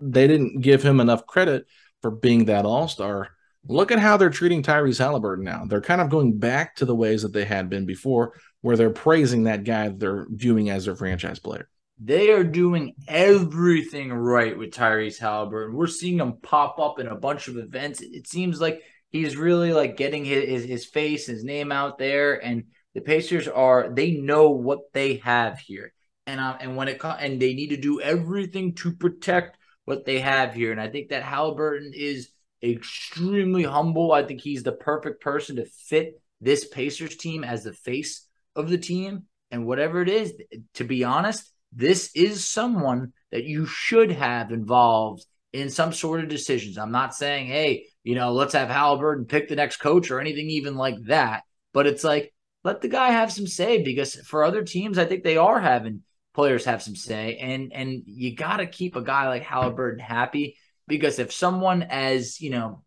[0.00, 1.66] they didn't give him enough credit
[2.00, 3.28] for being that all star.
[3.68, 5.64] Look at how they're treating Tyrese Halliburton now.
[5.66, 8.90] They're kind of going back to the ways that they had been before, where they're
[8.90, 11.68] praising that guy they're viewing as their franchise player.
[11.98, 15.76] They are doing everything right with Tyrese Halliburton.
[15.76, 18.00] We're seeing him pop up in a bunch of events.
[18.00, 22.64] It seems like he's really like getting his, his, face, his name out there, and
[22.94, 25.92] the Pacers are they know what they have here,
[26.26, 30.04] and um, and when it comes and they need to do everything to protect what
[30.04, 30.72] they have here.
[30.72, 32.30] And I think that Halliburton is
[32.62, 34.12] extremely humble.
[34.12, 38.68] I think he's the perfect person to fit this Pacers team as the face of
[38.68, 39.24] the team.
[39.50, 40.32] And whatever it is,
[40.74, 46.28] to be honest, this is someone that you should have involved in some sort of
[46.28, 46.78] decisions.
[46.78, 50.50] I'm not saying, hey, you know, let's have Halliburton pick the next coach or anything
[50.50, 51.42] even like that.
[51.72, 52.32] But it's like
[52.64, 56.02] let the guy have some say because for other teams, I think they are having
[56.34, 60.56] players have some say, and and you got to keep a guy like Halliburton happy
[60.86, 62.82] because if someone as you know,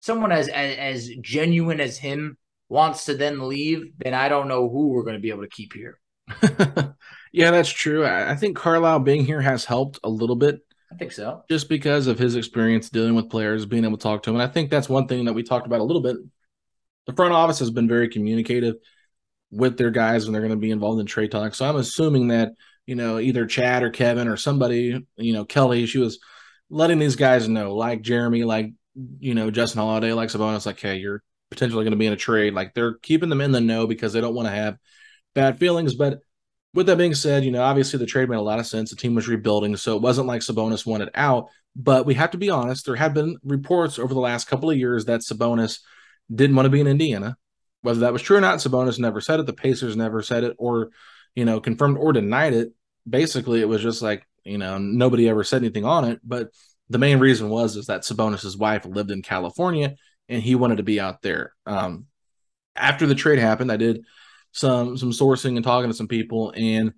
[0.00, 2.36] someone as, as as genuine as him
[2.68, 5.72] wants to then leave, then I don't know who we're to be able to keep
[5.72, 5.98] here.
[7.32, 8.06] yeah, that's true.
[8.06, 10.60] I think Carlisle being here has helped a little bit.
[10.92, 11.44] I think so.
[11.48, 14.36] Just because of his experience dealing with players, being able to talk to him.
[14.36, 16.16] And I think that's one thing that we talked about a little bit.
[17.06, 18.76] The front office has been very communicative
[19.50, 21.58] with their guys when they're going to be involved in trade talks.
[21.58, 22.52] So I'm assuming that
[22.88, 26.20] you know, either Chad or Kevin or somebody, you know, Kelly, she was
[26.70, 28.72] letting these guys know, like Jeremy, like,
[29.20, 32.16] you know, Justin Holiday, like Sabonis, like, hey, you're potentially going to be in a
[32.16, 32.54] trade.
[32.54, 34.78] Like they're keeping them in the know because they don't want to have
[35.38, 35.94] bad feelings.
[35.94, 36.20] But
[36.74, 38.90] with that being said, you know, obviously the trade made a lot of sense.
[38.90, 41.46] The team was rebuilding, so it wasn't like Sabonis wanted out.
[41.76, 44.76] But we have to be honest, there have been reports over the last couple of
[44.76, 45.78] years that Sabonis
[46.34, 47.36] didn't want to be in Indiana.
[47.82, 49.46] Whether that was true or not, Sabonis never said it.
[49.46, 50.90] The Pacers never said it or,
[51.36, 52.72] you know, confirmed or denied it.
[53.08, 56.20] Basically, it was just like, you know, nobody ever said anything on it.
[56.24, 56.48] But
[56.90, 59.94] the main reason was is that Sabonis's wife lived in California
[60.28, 61.52] and he wanted to be out there.
[61.64, 62.06] Um,
[62.74, 64.04] after the trade happened, I did
[64.52, 66.92] some some sourcing and talking to some people, and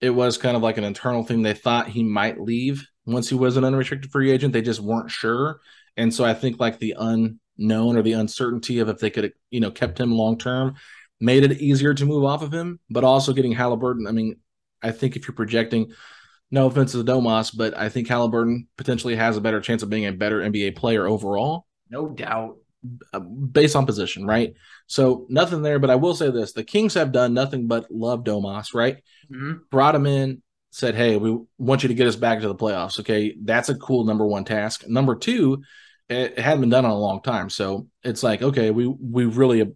[0.00, 1.42] it was kind of like an internal thing.
[1.42, 4.52] They thought he might leave once he was an unrestricted free agent.
[4.52, 5.60] They just weren't sure,
[5.96, 9.60] and so I think like the unknown or the uncertainty of if they could you
[9.60, 10.76] know kept him long term
[11.20, 12.80] made it easier to move off of him.
[12.90, 14.06] But also getting Halliburton.
[14.06, 14.36] I mean,
[14.82, 15.92] I think if you're projecting.
[16.48, 20.06] No offense to Domas, but I think Halliburton potentially has a better chance of being
[20.06, 21.66] a better NBA player overall.
[21.90, 22.58] No doubt.
[23.12, 24.54] Uh, based on position, right?
[24.86, 28.24] So nothing there, but I will say this: the Kings have done nothing but love
[28.24, 28.96] Domas, right?
[29.30, 29.54] Mm-hmm.
[29.70, 33.00] Brought him in, said, "Hey, we want you to get us back to the playoffs."
[33.00, 34.86] Okay, that's a cool number one task.
[34.86, 35.62] Number two,
[36.08, 39.74] it hadn't been done in a long time, so it's like, okay, we we really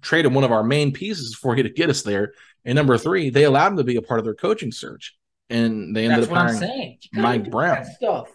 [0.00, 2.32] traded one of our main pieces for you to get us there.
[2.64, 5.16] And number three, they allowed him to be a part of their coaching search,
[5.48, 7.84] and they ended that's up hiring Mike Brown.
[7.84, 8.28] Stuff.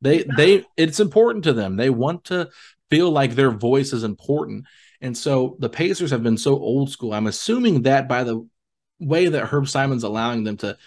[0.00, 1.76] They they it's important to them.
[1.76, 2.48] They want to
[2.90, 4.64] feel like their voice is important.
[5.04, 7.12] And so the Pacers have been so old school.
[7.12, 8.48] I'm assuming that by the
[8.98, 10.78] way that Herb Simon's allowing them to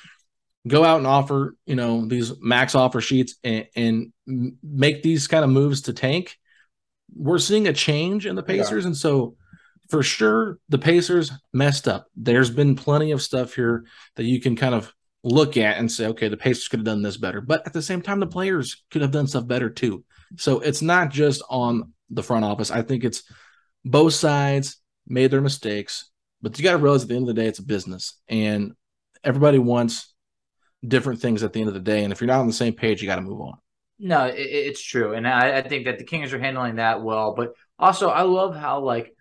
[0.68, 4.12] go out and offer, you know, these max offer sheets and, and
[4.64, 6.36] make these kind of moves to tank,
[7.16, 8.86] we're seeing a change in the Pacers.
[8.86, 8.88] Yeah.
[8.88, 9.36] And so
[9.90, 12.08] for sure, the Pacers messed up.
[12.16, 14.92] There's been plenty of stuff here that you can kind of
[15.24, 17.40] look at and say, okay, the Pacers could have done this better.
[17.40, 20.04] But at the same time, the players could have done stuff better too.
[20.38, 22.72] So it's not just on the front office.
[22.72, 23.22] I think it's
[23.92, 24.78] both sides
[25.08, 26.10] made their mistakes,
[26.42, 28.74] but you got to realize at the end of the day, it's a business and
[29.24, 30.14] everybody wants
[30.88, 32.04] different things at the end of the day.
[32.04, 33.58] And if you're not on the same page, you got to move on.
[34.00, 35.14] No, it, it's true.
[35.14, 37.34] And I, I think that the Kings are handling that well.
[37.36, 39.14] But also, I love how, like,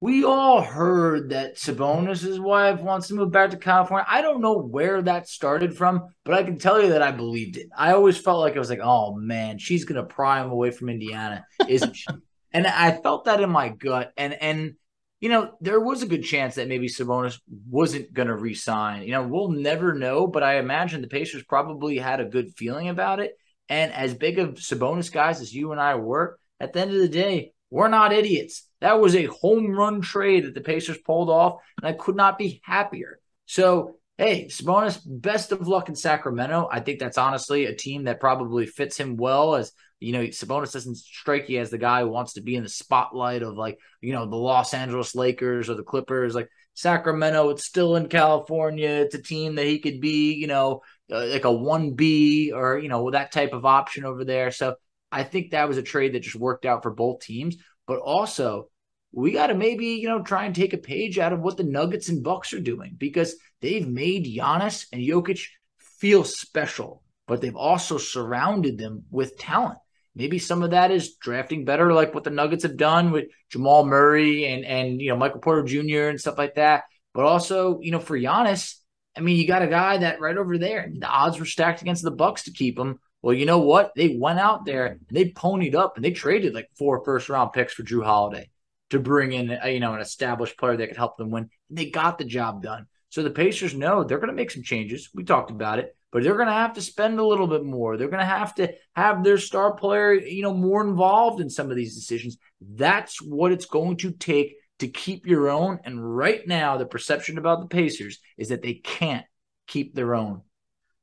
[0.00, 4.04] we all heard that Sabonis' wife wants to move back to California.
[4.08, 7.56] I don't know where that started from, but I can tell you that I believed
[7.56, 7.68] it.
[7.74, 10.90] I always felt like I was like, oh man, she's gonna pry him away from
[10.90, 12.06] Indiana, isn't she?
[12.54, 14.12] and I felt that in my gut.
[14.16, 14.74] And and
[15.20, 17.38] you know, there was a good chance that maybe Sabonis
[17.68, 19.02] wasn't gonna resign.
[19.02, 22.88] You know, we'll never know, but I imagine the Pacers probably had a good feeling
[22.88, 23.36] about it.
[23.68, 26.98] And as big of Sabonis guys as you and I were, at the end of
[26.98, 28.68] the day, we're not idiots.
[28.80, 32.38] That was a home run trade that the Pacers pulled off, and I could not
[32.38, 33.18] be happier.
[33.46, 36.68] So, hey, Sabonis, best of luck in Sacramento.
[36.70, 39.72] I think that's honestly a team that probably fits him well as
[40.04, 42.68] you know, Sabonis doesn't strike you as the guy who wants to be in the
[42.68, 46.34] spotlight of like, you know, the Los Angeles Lakers or the Clippers.
[46.34, 48.88] Like Sacramento, it's still in California.
[48.88, 52.88] It's a team that he could be, you know, uh, like a 1B or, you
[52.88, 54.50] know, that type of option over there.
[54.50, 54.76] So
[55.10, 57.56] I think that was a trade that just worked out for both teams.
[57.86, 58.68] But also,
[59.10, 61.64] we got to maybe, you know, try and take a page out of what the
[61.64, 65.46] Nuggets and Bucks are doing because they've made Giannis and Jokic
[65.78, 69.78] feel special, but they've also surrounded them with talent.
[70.16, 73.84] Maybe some of that is drafting better, like what the Nuggets have done with Jamal
[73.84, 76.08] Murray and and you know Michael Porter Jr.
[76.08, 76.84] and stuff like that.
[77.12, 78.76] But also, you know, for Giannis,
[79.16, 80.90] I mean, you got a guy that right over there.
[80.92, 82.98] The odds were stacked against the Bucks to keep him.
[83.22, 83.92] Well, you know what?
[83.96, 87.52] They went out there and they ponied up and they traded like four first round
[87.52, 88.50] picks for Jrue Holiday
[88.90, 91.48] to bring in, a, uh, you know, an established player that could help them win.
[91.68, 92.86] And they got the job done.
[93.08, 95.08] So the Pacers know they're going to make some changes.
[95.14, 97.96] We talked about it, but they're going to have to spend a little bit more.
[97.96, 101.72] They're going to have to have their star player, you know, more involved in some
[101.72, 102.38] of these decisions.
[102.60, 105.80] That's what it's going to take to keep your own.
[105.82, 109.26] And right now, the perception about the Pacers is that they can't
[109.66, 110.42] keep their own.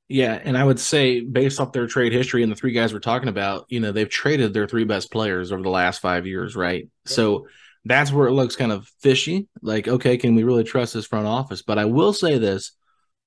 [0.07, 2.99] Yeah, and I would say based off their trade history and the three guys we're
[2.99, 6.55] talking about, you know, they've traded their three best players over the last five years,
[6.55, 6.83] right?
[6.83, 7.11] Yeah.
[7.13, 7.47] So
[7.83, 9.49] that's where it looks kind of fishy.
[9.61, 11.63] Like, okay, can we really trust this front office?
[11.63, 12.71] But I will say this,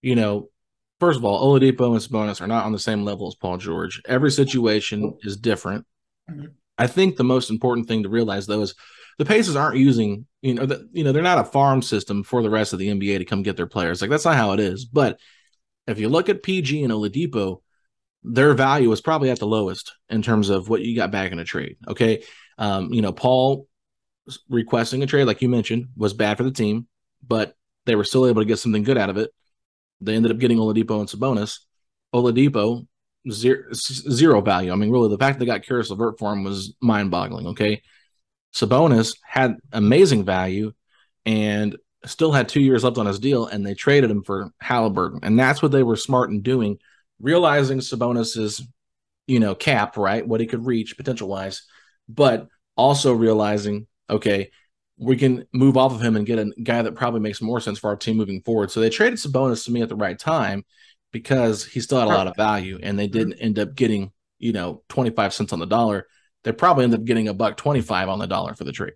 [0.01, 0.49] you know,
[1.01, 4.01] first of all, Oladipo and Sabonis are not on the same level as Paul George.
[4.07, 5.86] Every situation is different.
[6.30, 6.47] Mm-hmm.
[6.76, 8.74] I think the most important thing to realize though is
[9.18, 12.42] the Pacers aren't using, you know, the, you know, they're not a farm system for
[12.42, 14.01] the rest of the NBA to come get their players.
[14.01, 14.84] Like that's not how it is.
[14.84, 15.20] But
[15.86, 17.61] if you look at PG and Oladipo,
[18.24, 21.38] their value is probably at the lowest in terms of what you got back in
[21.38, 21.76] a trade.
[21.86, 22.24] Okay.
[22.59, 23.68] Um, you know, Paul
[24.49, 26.88] requesting a trade, like you mentioned, was bad for the team,
[27.26, 29.30] but they were still able to get something good out of it.
[30.05, 31.61] They ended up getting Oladipo and Sabonis.
[32.15, 32.87] Oladipo
[33.31, 34.73] zero, zero value.
[34.73, 37.49] I mean, really, the fact that they got Caris LeVert for him was mind boggling.
[37.49, 37.83] Okay,
[38.55, 40.73] Sabonis had amazing value
[41.27, 45.21] and still had two years left on his deal, and they traded him for Halliburton,
[45.23, 46.79] and that's what they were smart in doing,
[47.21, 48.63] realizing Sabonis's
[49.27, 51.63] you know cap right what he could reach potential wise,
[52.09, 54.51] but also realizing okay
[54.97, 57.78] we can move off of him and get a guy that probably makes more sense
[57.78, 58.70] for our team moving forward.
[58.70, 60.64] So they traded Sabonis to me at the right time
[61.12, 64.53] because he still had a lot of value and they didn't end up getting, you
[64.53, 66.07] know, 25 cents on the dollar.
[66.45, 68.92] They probably ended up getting a buck 25 on the dollar for the trade.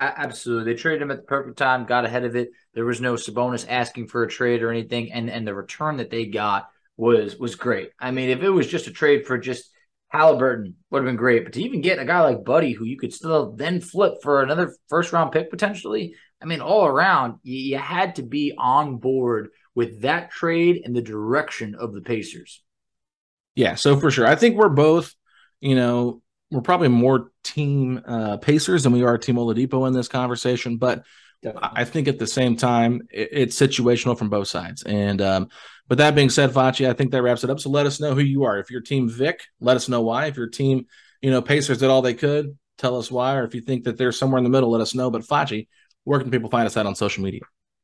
[0.00, 0.72] Absolutely.
[0.72, 2.50] They traded him at the perfect time, got ahead of it.
[2.74, 5.12] There was no Sabonis asking for a trade or anything.
[5.12, 7.90] And and the return that they got was was great.
[7.98, 9.70] I mean, if it was just a trade for just
[10.12, 12.98] Halliburton would have been great, but to even get a guy like Buddy, who you
[12.98, 17.78] could still then flip for another first round pick potentially, I mean, all around, you,
[17.78, 22.62] had to be on board with that trade and the direction of the Pacers.
[23.54, 24.26] Yeah, so for sure.
[24.26, 25.14] I think we're both,
[25.62, 30.08] you know, we're probably more team uh, Pacers than we are team Oladipo in this
[30.08, 31.04] conversation, but
[31.42, 31.70] Definitely.
[31.72, 34.82] I think at the same time it, it's situational from both sides.
[34.84, 35.48] And um,
[35.88, 37.60] but that being said, Facci, I think that wraps it up.
[37.60, 38.58] So let us know who you are.
[38.58, 40.26] If you're team Vic, let us know why.
[40.26, 40.86] If your team,
[41.20, 43.36] you know, Pacers did all they could, tell us why.
[43.36, 45.10] Or if you think that they're somewhere in the middle, let us know.
[45.10, 45.66] But Facci,
[46.04, 47.40] where can people find us at on social media?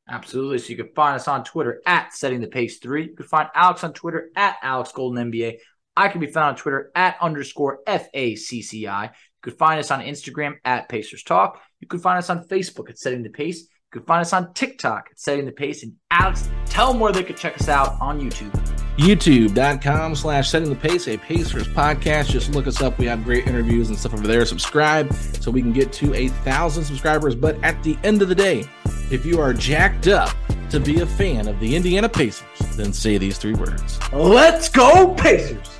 [0.08, 0.58] Absolutely.
[0.58, 3.08] So you can find us on Twitter at setting the pace three.
[3.08, 5.58] You can find Alex on Twitter at Alex Golden NBA.
[5.96, 9.10] I can be found on Twitter at underscore FACCI.
[9.38, 11.60] You could find us on Instagram at Pacers Talk.
[11.78, 13.60] You can find us on Facebook at Setting the Pace.
[13.60, 15.84] You can find us on TikTok at Setting the Pace.
[15.84, 18.52] And Alex, tell them where they could check us out on YouTube.
[18.96, 22.30] YouTube.com slash setting the pace, a Pacers podcast.
[22.30, 22.98] Just look us up.
[22.98, 24.44] We have great interviews and stuff over there.
[24.44, 27.36] Subscribe so we can get to a thousand subscribers.
[27.36, 28.64] But at the end of the day,
[29.12, 30.34] if you are jacked up
[30.70, 34.00] to be a fan of the Indiana Pacers, then say these three words.
[34.12, 35.77] Let's go, Pacers!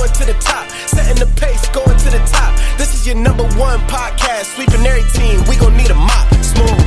[0.00, 0.68] Going to the top.
[0.88, 2.56] Setting the pace, going to the top.
[2.78, 4.54] This is your number one podcast.
[4.54, 5.44] Sweeping every team.
[5.48, 6.32] We gonna need a mop.
[6.42, 6.80] Smooth.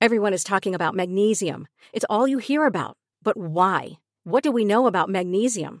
[0.00, 1.66] Everyone is talking about magnesium.
[1.94, 2.98] It's all you hear about.
[3.22, 3.92] But why?
[4.24, 5.80] What do we know about magnesium?